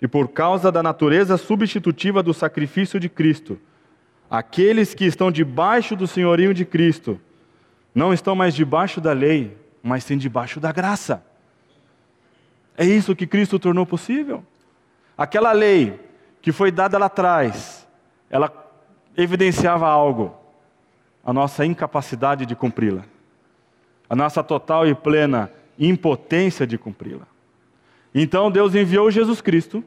E 0.03 0.09
por 0.09 0.29
causa 0.29 0.73
da 0.73 0.83
natureza 0.83 1.37
substitutiva 1.37 2.23
do 2.25 2.35
sacrifício 2.35 2.99
de 2.99 3.09
Cristo, 3.09 3.59
aqueles 4.29 4.93
que 4.93 5.05
estão 5.05 5.31
debaixo 5.31 5.95
do 5.95 6.09
senhorio 6.09 6.53
de 6.53 6.65
Cristo 6.65 7.21
não 7.95 8.13
estão 8.13 8.35
mais 8.35 8.53
debaixo 8.53 9.01
da 9.01 9.13
lei, 9.13 9.57
mas 9.81 10.03
sim 10.03 10.19
debaixo 10.19 10.59
da 10.59 10.73
graça. 10.73 11.25
É 12.77 12.85
isso 12.85 13.15
que 13.15 13.29
Cristo 13.29 13.61
tornou 13.61 13.87
possível. 13.87 14.45
Aquela 15.17 15.53
lei 15.53 16.01
que 16.45 16.53
foi 16.53 16.71
dada 16.71 16.99
lá 16.99 17.07
atrás, 17.07 17.89
ela 18.29 18.53
evidenciava 19.17 19.89
algo, 19.89 20.37
a 21.25 21.33
nossa 21.33 21.65
incapacidade 21.65 22.45
de 22.45 22.55
cumpri-la, 22.55 23.03
a 24.11 24.15
nossa 24.15 24.45
total 24.45 24.87
e 24.87 24.95
plena 24.95 25.51
impotência 25.79 26.67
de 26.67 26.77
cumpri-la. 26.77 27.27
Então 28.15 28.51
Deus 28.51 28.75
enviou 28.75 29.11
Jesus 29.11 29.41
Cristo, 29.41 29.83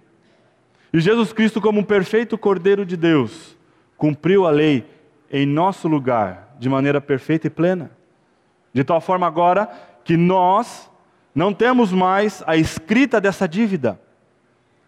e 0.92 1.00
Jesus 1.00 1.32
Cristo, 1.32 1.62
como 1.62 1.82
um 1.82 1.84
perfeito 1.84 2.40
Cordeiro 2.40 2.88
de 2.88 2.98
Deus, 2.98 3.56
cumpriu 3.96 4.48
a 4.48 4.50
lei 4.50 4.84
em 5.32 5.46
nosso 5.46 5.88
lugar, 5.88 6.56
de 6.58 6.68
maneira 6.68 7.00
perfeita 7.00 7.46
e 7.46 7.52
plena. 7.52 7.92
De 8.74 8.84
tal 8.84 9.00
forma 9.00 9.28
agora 9.28 9.70
que 10.04 10.18
nós 10.18 10.90
não 11.36 11.54
temos 11.54 11.92
mais 11.92 12.44
a 12.48 12.58
escrita 12.58 13.22
dessa 13.22 13.48
dívida. 13.48 14.02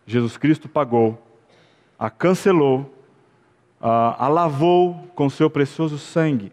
Jesus 0.07 0.35
Cristo 0.35 0.67
pagou 0.67 1.28
a 1.99 2.09
cancelou, 2.09 2.91
a, 3.81 4.25
a 4.25 4.27
lavou 4.29 5.11
com 5.13 5.29
seu 5.29 5.49
precioso 5.49 5.99
sangue. 5.99 6.51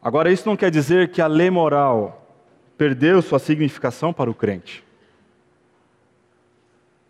Agora, 0.00 0.32
isso 0.32 0.48
não 0.48 0.56
quer 0.56 0.70
dizer 0.70 1.10
que 1.10 1.20
a 1.20 1.26
lei 1.26 1.50
moral 1.50 2.26
perdeu 2.78 3.20
sua 3.20 3.38
significação 3.38 4.12
para 4.12 4.30
o 4.30 4.34
crente. 4.34 4.84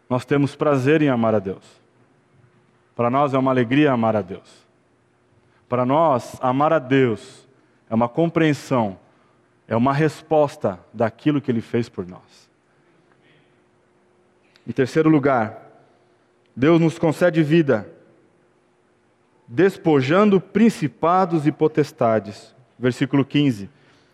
Nós 0.09 0.25
temos 0.25 0.57
prazer 0.57 1.03
em 1.03 1.09
amar 1.09 1.35
a 1.35 1.39
Deus. 1.39 1.65
Para 2.95 3.11
nós 3.11 3.35
é 3.35 3.39
uma 3.39 3.51
alegria 3.51 3.93
amar 3.93 4.17
a 4.17 4.23
Deus. 4.23 4.67
Para 5.69 5.85
nós, 5.85 6.39
amar 6.41 6.73
a 6.73 6.79
Deus 6.79 7.47
é 7.91 7.95
uma 7.95 8.09
compreensão, 8.09 8.99
é 9.69 9.77
uma 9.77 9.93
resposta 9.93 10.81
daquilo 10.93 11.41
que 11.41 11.51
Ele 11.51 11.61
fez 11.61 11.89
por 11.89 12.07
nós. 12.07 12.46
Em 14.67 14.73
terceiro 14.73 15.09
lugar, 15.09 15.63
Deus 16.55 16.81
nos 16.81 16.99
concede 16.99 17.43
vida, 17.43 17.89
despojando 19.47 20.41
principados 20.41 21.47
e 21.47 21.53
potestades. 21.53 22.55
Versículo 22.79 23.25
15. 23.25 23.71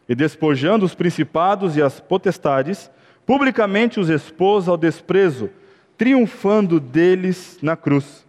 E 0.09 0.15
despojando 0.15 0.85
os 0.85 0.95
principados 0.95 1.77
e 1.77 1.83
as 1.83 2.01
potestades, 2.01 2.91
publicamente 3.25 3.99
os 3.99 4.09
expôs 4.09 4.69
ao 4.69 4.77
desprezo, 4.77 5.49
triunfando 5.97 6.79
deles 6.79 7.59
na 7.63 7.77
cruz. 7.77 8.27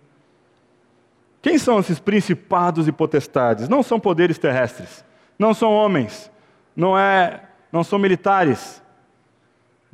Quem 1.41 1.57
são 1.57 1.79
esses 1.79 1.99
principados 1.99 2.87
e 2.87 2.91
potestades? 2.91 3.67
Não 3.67 3.83
são 3.83 3.99
poderes 3.99 4.37
terrestres, 4.37 5.03
não 5.37 5.53
são 5.53 5.73
homens, 5.73 6.31
não 6.73 6.97
é, 6.97 7.43
não 7.69 7.83
são 7.83 7.99
militares, 7.99 8.81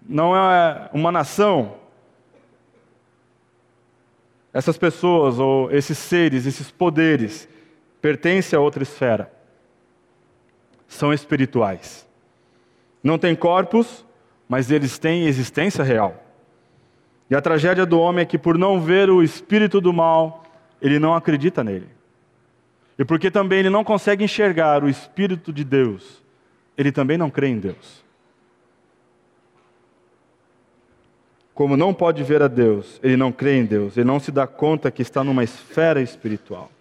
não 0.08 0.36
é 0.36 0.90
uma 0.94 1.12
nação, 1.12 1.76
essas 4.54 4.78
pessoas 4.78 5.40
ou 5.40 5.72
esses 5.72 5.98
seres, 5.98 6.46
esses 6.46 6.72
poderes, 6.72 7.48
pertencem 8.02 8.58
a 8.58 8.62
outra 8.62 8.84
esfera. 8.84 9.32
São 10.88 11.14
espirituais. 11.14 12.08
Não 13.04 13.18
têm 13.18 13.36
corpos, 13.36 14.06
mas 14.48 14.72
eles 14.72 14.98
têm 14.98 15.26
existência 15.26 15.84
real. 15.84 16.24
E 17.30 17.36
a 17.36 17.42
tragédia 17.42 17.86
do 17.86 18.00
homem 18.00 18.24
é 18.24 18.26
que, 18.26 18.38
por 18.38 18.58
não 18.58 18.82
ver 18.82 19.10
o 19.10 19.22
espírito 19.22 19.80
do 19.80 19.94
mal, 19.94 20.44
ele 20.82 20.98
não 20.98 21.14
acredita 21.14 21.64
nele. 21.64 21.88
E 22.98 23.06
porque 23.06 23.30
também 23.30 23.60
ele 23.60 23.70
não 23.70 23.84
consegue 23.84 24.24
enxergar 24.24 24.84
o 24.84 24.90
espírito 24.90 25.54
de 25.54 25.64
Deus, 25.64 26.24
ele 26.76 26.92
também 26.92 27.18
não 27.18 27.30
crê 27.30 27.48
em 27.48 27.60
Deus. 27.60 28.04
Como 31.60 31.76
não 31.76 31.94
pode 31.94 32.24
ver 32.24 32.42
a 32.42 32.48
Deus, 32.48 33.02
ele 33.04 33.18
não 33.18 33.34
crê 33.34 33.58
em 33.58 33.66
Deus, 33.66 33.98
ele 33.98 34.08
não 34.08 34.18
se 34.18 34.32
dá 34.32 34.48
conta 34.48 34.90
que 34.90 35.02
está 35.02 35.26
numa 35.26 35.44
esfera 35.44 36.02
espiritual. 36.02 36.72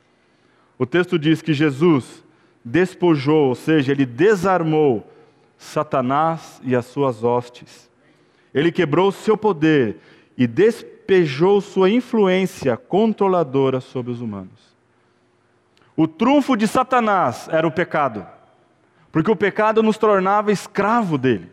O 0.78 0.86
texto 0.86 1.18
diz 1.18 1.42
que 1.42 1.52
Jesus 1.52 2.24
despojou, 2.64 3.48
ou 3.48 3.54
seja, 3.56 3.90
ele 3.90 4.06
desarmou 4.06 5.04
Satanás 5.56 6.60
e 6.62 6.76
as 6.76 6.86
suas 6.86 7.24
hostes. 7.24 7.90
Ele 8.54 8.70
quebrou 8.70 9.10
seu 9.10 9.36
poder 9.36 9.96
e 10.36 10.46
despejou 10.46 11.60
sua 11.60 11.90
influência 11.90 12.76
controladora 12.76 13.80
sobre 13.80 14.12
os 14.12 14.20
humanos. 14.20 14.76
O 15.96 16.06
trunfo 16.06 16.56
de 16.56 16.68
Satanás 16.68 17.48
era 17.50 17.66
o 17.66 17.72
pecado, 17.72 18.24
porque 19.10 19.28
o 19.28 19.34
pecado 19.34 19.82
nos 19.82 19.98
tornava 19.98 20.52
escravo 20.52 21.18
dele. 21.18 21.50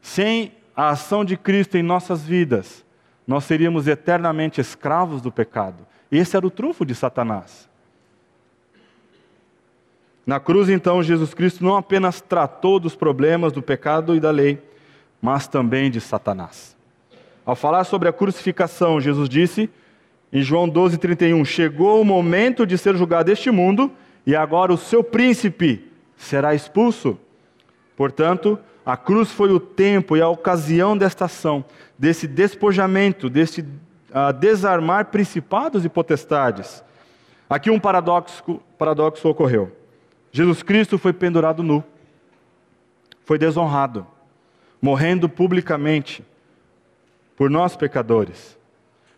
Sem 0.00 0.61
a 0.74 0.90
ação 0.90 1.24
de 1.24 1.36
Cristo 1.36 1.76
em 1.76 1.82
nossas 1.82 2.22
vidas, 2.22 2.84
nós 3.26 3.44
seríamos 3.44 3.86
eternamente 3.86 4.60
escravos 4.60 5.20
do 5.20 5.30
pecado. 5.30 5.86
Esse 6.10 6.36
era 6.36 6.46
o 6.46 6.50
trunfo 6.50 6.84
de 6.84 6.94
Satanás. 6.94 7.68
Na 10.26 10.38
cruz, 10.38 10.68
então, 10.68 11.02
Jesus 11.02 11.34
Cristo 11.34 11.64
não 11.64 11.76
apenas 11.76 12.20
tratou 12.20 12.78
dos 12.78 12.94
problemas 12.94 13.52
do 13.52 13.60
pecado 13.60 14.14
e 14.14 14.20
da 14.20 14.30
lei, 14.30 14.62
mas 15.20 15.48
também 15.48 15.90
de 15.90 16.00
Satanás. 16.00 16.76
Ao 17.44 17.56
falar 17.56 17.84
sobre 17.84 18.08
a 18.08 18.12
crucificação, 18.12 19.00
Jesus 19.00 19.28
disse 19.28 19.68
em 20.32 20.42
João 20.42 20.68
12,31: 20.68 21.44
Chegou 21.44 22.00
o 22.00 22.04
momento 22.04 22.64
de 22.64 22.78
ser 22.78 22.96
julgado 22.96 23.32
este 23.32 23.50
mundo, 23.50 23.90
e 24.24 24.36
agora 24.36 24.72
o 24.72 24.78
seu 24.78 25.02
príncipe 25.02 25.90
será 26.16 26.54
expulso. 26.54 27.18
Portanto, 27.96 28.58
A 28.84 28.96
cruz 28.96 29.30
foi 29.30 29.50
o 29.50 29.60
tempo 29.60 30.16
e 30.16 30.20
a 30.20 30.28
ocasião 30.28 30.96
desta 30.96 31.26
ação, 31.26 31.64
desse 31.96 32.26
despojamento, 32.26 33.30
desse 33.30 33.60
uh, 33.60 34.32
desarmar 34.38 35.06
principados 35.06 35.84
e 35.84 35.88
potestades. 35.88 36.82
Aqui 37.48 37.70
um 37.70 37.78
paradoxo, 37.78 38.60
paradoxo 38.76 39.28
ocorreu. 39.28 39.70
Jesus 40.32 40.62
Cristo 40.62 40.98
foi 40.98 41.12
pendurado 41.12 41.62
nu, 41.62 41.84
foi 43.24 43.38
desonrado, 43.38 44.06
morrendo 44.80 45.28
publicamente 45.28 46.24
por 47.36 47.50
nós 47.50 47.76
pecadores. 47.76 48.58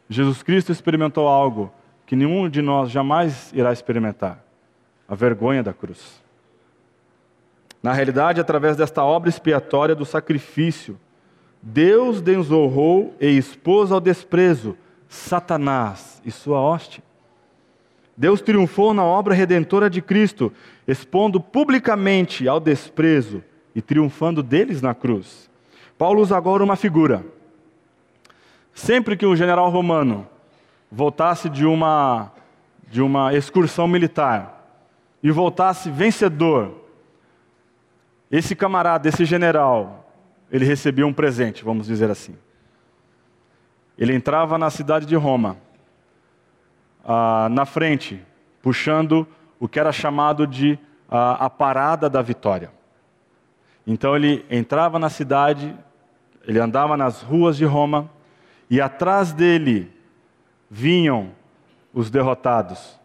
Jesus 0.09 0.43
Cristo 0.43 0.73
experimentou 0.73 1.29
algo 1.29 1.73
que 2.05 2.17
nenhum 2.17 2.49
de 2.49 2.61
nós 2.61 2.91
jamais 2.91 3.53
irá 3.55 3.73
experimentar: 3.73 4.45
a 5.09 5.15
vergonha 5.15 5.63
da 5.63 5.73
cruz. 5.73 6.24
Na 7.85 7.93
realidade, 7.93 8.41
através 8.41 8.79
desta 8.79 9.05
obra 9.05 9.29
expiatória 9.29 9.95
do 9.95 10.07
sacrifício, 10.07 10.99
Deus 11.61 12.23
desonrou 12.23 13.15
e 13.21 13.27
expôs 13.37 13.93
ao 13.93 14.01
desprezo 14.01 14.75
Satanás 15.07 16.19
e 16.25 16.31
sua 16.31 16.59
hoste. 16.59 17.03
Deus 18.17 18.41
triunfou 18.41 18.95
na 18.95 19.05
obra 19.05 19.35
redentora 19.35 19.91
de 19.91 20.01
Cristo, 20.01 20.51
expondo 20.89 21.39
publicamente 21.39 22.49
ao 22.49 22.59
desprezo 22.59 23.45
e 23.75 23.83
triunfando 23.83 24.43
deles 24.43 24.81
na 24.81 24.95
cruz. 24.95 25.51
Paulo 25.99 26.23
usa 26.23 26.39
agora 26.39 26.65
uma 26.65 26.77
figura. 26.77 27.23
Sempre 28.73 29.15
que 29.15 29.27
um 29.27 29.37
general 29.37 29.69
romano 29.69 30.27
voltasse 30.91 31.51
de 31.51 31.67
uma, 31.67 32.33
de 32.91 33.03
uma 33.03 33.35
excursão 33.35 33.87
militar 33.87 34.75
e 35.23 35.31
voltasse 35.31 35.91
vencedor, 35.91 36.84
esse 38.37 38.57
camarada, 38.57 39.09
esse 39.09 39.25
general, 39.25 40.13
ele 40.51 40.65
recebia 40.65 41.07
um 41.07 41.13
presente, 41.13 41.63
vamos 41.63 41.87
dizer 41.87 42.11
assim. 42.11 42.37
Ele 43.97 44.13
entrava 44.13 44.59
na 44.59 44.71
cidade 44.71 45.07
de 45.07 45.15
Roma 45.15 45.57
ah, 47.05 47.49
na 47.49 47.65
frente, 47.65 48.21
puxando 48.61 49.25
o 49.61 49.69
que 49.69 49.79
era 49.79 49.93
chamado 49.93 50.49
de 50.49 50.77
ah, 51.09 51.45
a 51.45 51.49
parada 51.49 52.11
da 52.11 52.21
vitória. 52.23 52.73
Então 53.87 54.17
ele 54.17 54.45
entrava 54.51 54.99
na 54.99 55.09
cidade, 55.09 55.73
ele 56.45 56.59
andava 56.59 56.97
nas 56.97 57.23
ruas 57.23 57.57
de 57.57 57.65
Roma, 57.65 58.11
e 58.69 58.81
atrás 58.81 59.33
dele 59.33 59.93
vinham 60.69 61.31
os 61.93 62.11
derrotados. 62.11 62.99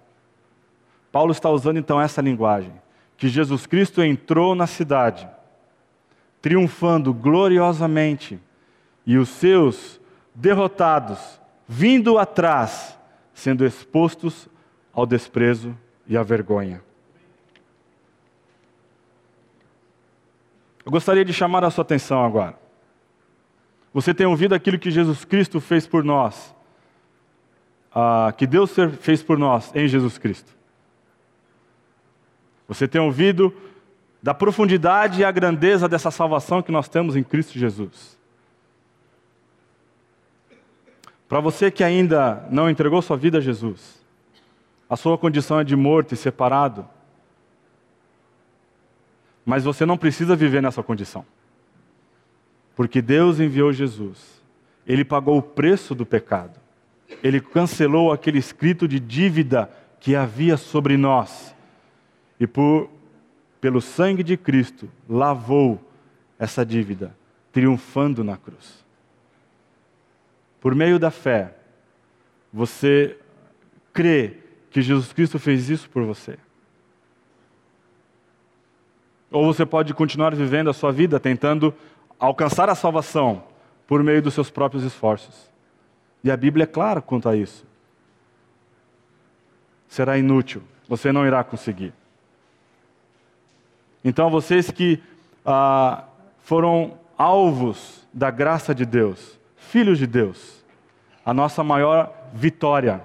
Paulo 1.11 1.31
está 1.31 1.51
usando 1.51 1.77
então 1.77 2.01
essa 2.01 2.19
linguagem, 2.19 2.73
que 3.19 3.27
Jesus 3.27 3.67
Cristo 3.67 4.01
entrou 4.01 4.55
na 4.55 4.65
cidade, 4.65 5.29
triunfando 6.41 7.13
gloriosamente, 7.13 8.39
e 9.05 9.17
os 9.17 9.27
seus 9.27 9.99
derrotados 10.33 11.39
vindo 11.67 12.17
atrás, 12.17 12.97
sendo 13.33 13.65
expostos 13.65 14.47
ao 14.93 15.05
desprezo 15.05 15.77
e 16.07 16.15
à 16.15 16.23
vergonha. 16.23 16.81
Eu 20.85 20.91
gostaria 20.91 21.25
de 21.25 21.33
chamar 21.33 21.63
a 21.63 21.69
sua 21.69 21.81
atenção 21.81 22.23
agora. 22.23 22.57
Você 23.93 24.13
tem 24.13 24.25
ouvido 24.25 24.55
aquilo 24.55 24.79
que 24.79 24.89
Jesus 24.89 25.25
Cristo 25.25 25.59
fez 25.59 25.85
por 25.85 26.03
nós, 26.05 26.55
uh, 27.91 28.31
que 28.37 28.47
Deus 28.47 28.73
fez 29.01 29.21
por 29.21 29.37
nós 29.37 29.75
em 29.75 29.87
Jesus 29.87 30.17
Cristo. 30.17 30.58
Você 32.69 32.87
tem 32.87 33.01
ouvido 33.01 33.51
da 34.21 34.33
profundidade 34.33 35.21
e 35.21 35.25
a 35.25 35.31
grandeza 35.31 35.89
dessa 35.89 36.11
salvação 36.11 36.61
que 36.61 36.71
nós 36.71 36.87
temos 36.87 37.15
em 37.15 37.23
Cristo 37.23 37.57
Jesus. 37.57 38.17
Para 41.27 41.39
você 41.39 41.71
que 41.71 41.83
ainda 41.83 42.47
não 42.51 42.69
entregou 42.69 43.01
sua 43.01 43.17
vida 43.17 43.39
a 43.39 43.41
Jesus, 43.41 43.99
a 44.87 44.95
sua 44.95 45.17
condição 45.17 45.59
é 45.59 45.63
de 45.63 45.75
morto 45.75 46.13
e 46.13 46.17
separado, 46.17 46.87
mas 49.43 49.63
você 49.63 49.85
não 49.85 49.97
precisa 49.97 50.35
viver 50.35 50.61
nessa 50.61 50.83
condição. 50.83 51.25
Porque 52.75 53.01
Deus 53.01 53.39
enviou 53.39 53.73
Jesus. 53.73 54.41
Ele 54.85 55.03
pagou 55.03 55.37
o 55.37 55.41
preço 55.41 55.95
do 55.95 56.05
pecado. 56.05 56.59
Ele 57.23 57.41
cancelou 57.41 58.11
aquele 58.11 58.37
escrito 58.37 58.87
de 58.87 58.99
dívida 58.99 59.69
que 59.99 60.15
havia 60.15 60.55
sobre 60.55 60.97
nós. 60.97 61.55
E 62.39 62.47
por 62.47 62.89
pelo 63.59 63.81
sangue 63.81 64.23
de 64.23 64.37
Cristo 64.37 64.89
lavou 65.07 65.79
essa 66.37 66.65
dívida, 66.65 67.15
triunfando 67.51 68.23
na 68.23 68.37
cruz. 68.37 68.85
Por 70.61 70.73
meio 70.73 70.97
da 70.97 71.11
fé, 71.11 71.55
você 72.51 73.17
crê 73.91 74.37
que 74.71 74.81
Jesus 74.81 75.11
Cristo 75.11 75.37
fez 75.39 75.69
isso 75.69 75.89
por 75.89 76.03
você. 76.03 76.37
Ou 79.31 79.45
você 79.45 79.65
pode 79.65 79.93
continuar 79.93 80.33
vivendo 80.33 80.69
a 80.69 80.73
sua 80.73 80.91
vida 80.91 81.19
tentando 81.19 81.73
alcançar 82.17 82.69
a 82.69 82.75
salvação 82.75 83.43
por 83.85 84.03
meio 84.03 84.21
dos 84.21 84.33
seus 84.33 84.49
próprios 84.49 84.83
esforços. 84.83 85.49
E 86.23 86.31
a 86.31 86.37
Bíblia 86.37 86.63
é 86.63 86.67
clara 86.67 87.01
quanto 87.01 87.29
a 87.29 87.35
isso. 87.35 87.65
Será 89.87 90.17
inútil, 90.17 90.61
você 90.87 91.11
não 91.11 91.25
irá 91.25 91.43
conseguir. 91.43 91.93
Então, 94.03 94.29
vocês 94.29 94.71
que 94.71 95.01
ah, 95.45 96.05
foram 96.39 96.97
alvos 97.17 98.07
da 98.13 98.31
graça 98.31 98.73
de 98.73 98.85
Deus, 98.85 99.39
filhos 99.57 99.97
de 99.97 100.07
Deus, 100.07 100.63
a 101.25 101.33
nossa 101.33 101.63
maior 101.63 102.11
vitória, 102.33 103.01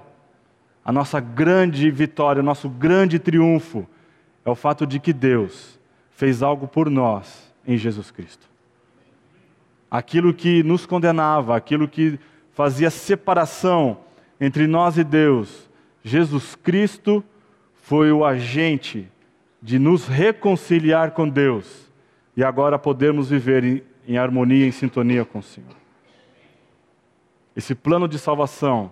a 0.83 0.91
nossa 0.91 1.19
grande 1.19 1.91
vitória, 1.91 2.41
o 2.41 2.45
nosso 2.45 2.69
grande 2.69 3.19
triunfo 3.19 3.85
é 4.45 4.49
o 4.49 4.55
fato 4.55 4.85
de 4.85 4.99
que 4.99 5.11
Deus 5.11 5.79
fez 6.11 6.41
algo 6.41 6.67
por 6.67 6.89
nós 6.89 7.51
em 7.67 7.77
Jesus 7.77 8.11
Cristo. 8.11 8.47
Aquilo 9.89 10.33
que 10.33 10.63
nos 10.63 10.85
condenava, 10.85 11.55
aquilo 11.55 11.87
que 11.87 12.19
fazia 12.53 12.89
separação 12.89 13.97
entre 14.39 14.67
nós 14.67 14.97
e 14.97 15.03
Deus, 15.03 15.69
Jesus 16.03 16.55
Cristo 16.55 17.23
foi 17.75 18.11
o 18.11 18.23
agente 18.23 19.11
de 19.65 19.79
nos 19.79 20.07
reconciliar 20.07 21.09
com 21.09 21.27
Deus 21.27 21.91
e 22.37 22.43
agora 22.43 22.77
podemos 22.77 23.31
viver 23.31 23.63
em, 23.63 23.83
em 24.07 24.15
harmonia, 24.15 24.67
em 24.67 24.71
sintonia 24.71 25.25
com 25.25 25.39
o 25.39 25.43
Senhor. 25.43 25.75
Esse 27.55 27.73
plano 27.73 28.07
de 28.07 28.19
salvação, 28.19 28.91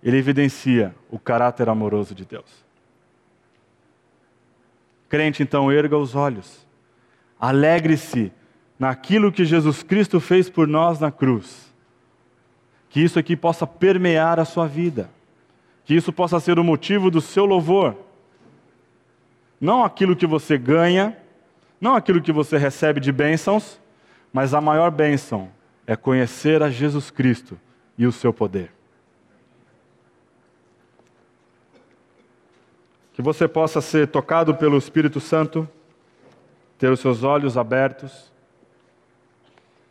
ele 0.00 0.16
evidencia 0.16 0.94
o 1.10 1.18
caráter 1.18 1.68
amoroso 1.68 2.14
de 2.14 2.24
Deus. 2.24 2.64
Crente, 5.08 5.42
então, 5.42 5.72
erga 5.72 5.98
os 5.98 6.14
olhos, 6.14 6.64
alegre-se 7.40 8.30
naquilo 8.78 9.32
que 9.32 9.44
Jesus 9.44 9.82
Cristo 9.82 10.20
fez 10.20 10.48
por 10.48 10.68
nós 10.68 11.00
na 11.00 11.10
cruz. 11.10 11.74
Que 12.90 13.00
isso 13.00 13.18
aqui 13.18 13.34
possa 13.36 13.66
permear 13.66 14.38
a 14.38 14.44
sua 14.44 14.68
vida, 14.68 15.10
que 15.84 15.96
isso 15.96 16.12
possa 16.12 16.38
ser 16.38 16.60
o 16.60 16.64
motivo 16.64 17.10
do 17.10 17.20
seu 17.20 17.44
louvor. 17.44 17.96
Não 19.64 19.82
aquilo 19.82 20.14
que 20.14 20.26
você 20.26 20.58
ganha, 20.58 21.16
não 21.80 21.94
aquilo 21.96 22.20
que 22.20 22.30
você 22.30 22.58
recebe 22.58 23.00
de 23.00 23.10
bênçãos, 23.10 23.80
mas 24.30 24.52
a 24.52 24.60
maior 24.60 24.90
bênção 24.90 25.50
é 25.86 25.96
conhecer 25.96 26.62
a 26.62 26.68
Jesus 26.68 27.10
Cristo 27.10 27.58
e 27.96 28.06
o 28.06 28.12
seu 28.12 28.30
poder. 28.30 28.70
Que 33.14 33.22
você 33.22 33.48
possa 33.48 33.80
ser 33.80 34.08
tocado 34.08 34.54
pelo 34.54 34.76
Espírito 34.76 35.18
Santo, 35.18 35.66
ter 36.76 36.92
os 36.92 37.00
seus 37.00 37.22
olhos 37.22 37.56
abertos, 37.56 38.30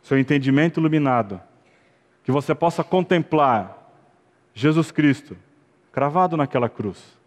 seu 0.04 0.16
entendimento 0.16 0.78
iluminado, 0.78 1.40
que 2.22 2.30
você 2.30 2.54
possa 2.54 2.84
contemplar 2.84 3.76
Jesus 4.54 4.92
Cristo 4.92 5.36
cravado 5.90 6.36
naquela 6.36 6.68
cruz, 6.68 7.18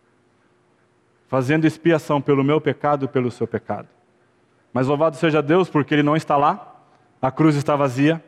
fazendo 1.27 1.65
expiação 1.65 2.21
pelo 2.21 2.43
meu 2.43 2.59
pecado 2.61 3.05
e 3.05 3.07
pelo 3.07 3.31
seu 3.31 3.47
pecado. 3.47 3.87
Mas 4.73 4.87
louvado 4.87 5.15
seja 5.15 5.41
Deus, 5.41 5.69
porque 5.69 5.93
Ele 5.93 6.03
não 6.03 6.15
está 6.15 6.37
lá, 6.37 6.75
a 7.21 7.31
cruz 7.31 7.55
está 7.55 7.75
vazia, 7.75 8.23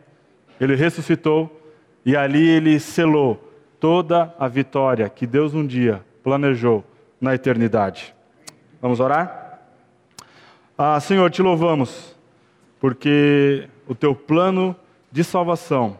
ele 0.59 0.75
ressuscitou 0.75 1.61
e 2.05 2.15
ali 2.15 2.47
ele 2.47 2.79
selou 2.79 3.53
toda 3.79 4.33
a 4.37 4.47
vitória 4.47 5.07
que 5.07 5.25
Deus 5.25 5.53
um 5.53 5.65
dia 5.65 6.03
planejou 6.23 6.83
na 7.19 7.33
eternidade. 7.33 8.13
Vamos 8.81 8.99
orar? 8.99 9.59
Ah, 10.77 10.99
Senhor, 10.99 11.29
te 11.29 11.41
louvamos, 11.41 12.15
porque 12.79 13.69
o 13.87 13.93
teu 13.93 14.15
plano 14.15 14.75
de 15.11 15.23
salvação 15.23 15.99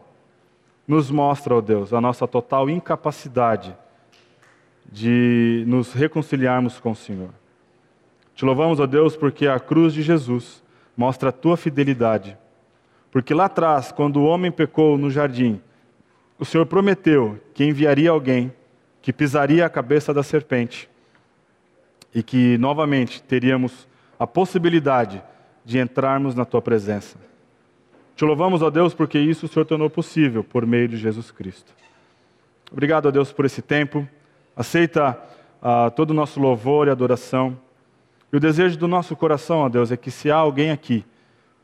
nos 0.86 1.10
mostra, 1.10 1.54
ó 1.54 1.60
Deus, 1.60 1.92
a 1.92 2.00
nossa 2.00 2.26
total 2.26 2.68
incapacidade 2.68 3.76
de 4.90 5.64
nos 5.66 5.92
reconciliarmos 5.92 6.80
com 6.80 6.90
o 6.90 6.96
Senhor. 6.96 7.30
Te 8.34 8.44
louvamos, 8.44 8.80
ó 8.80 8.86
Deus, 8.86 9.16
porque 9.16 9.46
a 9.46 9.60
cruz 9.60 9.92
de 9.92 10.02
Jesus 10.02 10.62
mostra 10.96 11.28
a 11.28 11.32
tua 11.32 11.56
fidelidade. 11.56 12.36
Porque 13.10 13.34
lá 13.34 13.46
atrás, 13.46 13.92
quando 13.92 14.20
o 14.20 14.24
homem 14.24 14.50
pecou 14.50 14.96
no 14.96 15.10
jardim, 15.10 15.60
o 16.38 16.44
Senhor 16.44 16.66
prometeu 16.66 17.38
que 17.52 17.64
enviaria 17.64 18.10
alguém 18.10 18.52
que 19.02 19.12
pisaria 19.12 19.64
a 19.64 19.70
cabeça 19.70 20.12
da 20.12 20.22
serpente 20.22 20.88
e 22.14 22.22
que 22.22 22.58
novamente 22.58 23.22
teríamos 23.22 23.88
a 24.18 24.26
possibilidade 24.26 25.22
de 25.64 25.78
entrarmos 25.78 26.34
na 26.34 26.44
tua 26.44 26.60
presença. 26.60 27.18
Te 28.16 28.24
louvamos, 28.24 28.60
ó 28.60 28.70
Deus, 28.70 28.92
porque 28.92 29.18
isso 29.18 29.46
o 29.46 29.48
Senhor 29.48 29.64
tornou 29.64 29.88
possível 29.88 30.44
por 30.44 30.66
meio 30.66 30.88
de 30.88 30.96
Jesus 30.96 31.30
Cristo. 31.30 31.72
Obrigado, 32.70 33.06
ó 33.06 33.10
Deus, 33.10 33.32
por 33.32 33.44
esse 33.44 33.62
tempo. 33.62 34.06
Aceita 34.60 35.18
uh, 35.62 35.90
todo 35.92 36.10
o 36.10 36.14
nosso 36.14 36.38
louvor 36.38 36.86
e 36.86 36.90
adoração. 36.90 37.58
E 38.30 38.36
o 38.36 38.38
desejo 38.38 38.76
do 38.76 38.86
nosso 38.86 39.16
coração, 39.16 39.60
ó 39.60 39.70
Deus, 39.70 39.90
é 39.90 39.96
que 39.96 40.10
se 40.10 40.30
há 40.30 40.36
alguém 40.36 40.70
aqui 40.70 41.02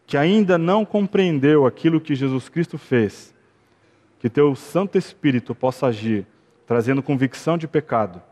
que 0.06 0.16
ainda 0.16 0.56
não 0.56 0.82
compreendeu 0.82 1.66
aquilo 1.66 2.00
que 2.00 2.14
Jesus 2.14 2.48
Cristo 2.48 2.78
fez, 2.78 3.34
que 4.18 4.30
teu 4.30 4.56
Santo 4.56 4.96
Espírito 4.96 5.54
possa 5.54 5.88
agir, 5.88 6.26
trazendo 6.66 7.02
convicção 7.02 7.58
de 7.58 7.68
pecado, 7.68 8.22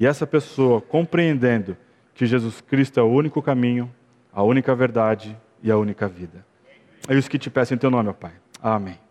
e 0.00 0.06
essa 0.06 0.26
pessoa 0.26 0.80
compreendendo 0.80 1.76
que 2.14 2.24
Jesus 2.24 2.62
Cristo 2.62 2.98
é 2.98 3.02
o 3.02 3.10
único 3.10 3.42
caminho, 3.42 3.92
a 4.32 4.42
única 4.42 4.74
verdade 4.74 5.36
e 5.62 5.70
a 5.70 5.76
única 5.76 6.08
vida. 6.08 6.46
É 7.06 7.14
isso 7.14 7.28
que 7.28 7.38
te 7.38 7.50
peço 7.50 7.74
em 7.74 7.78
teu 7.78 7.90
nome, 7.90 8.08
ó 8.08 8.14
Pai. 8.14 8.32
Amém. 8.62 9.01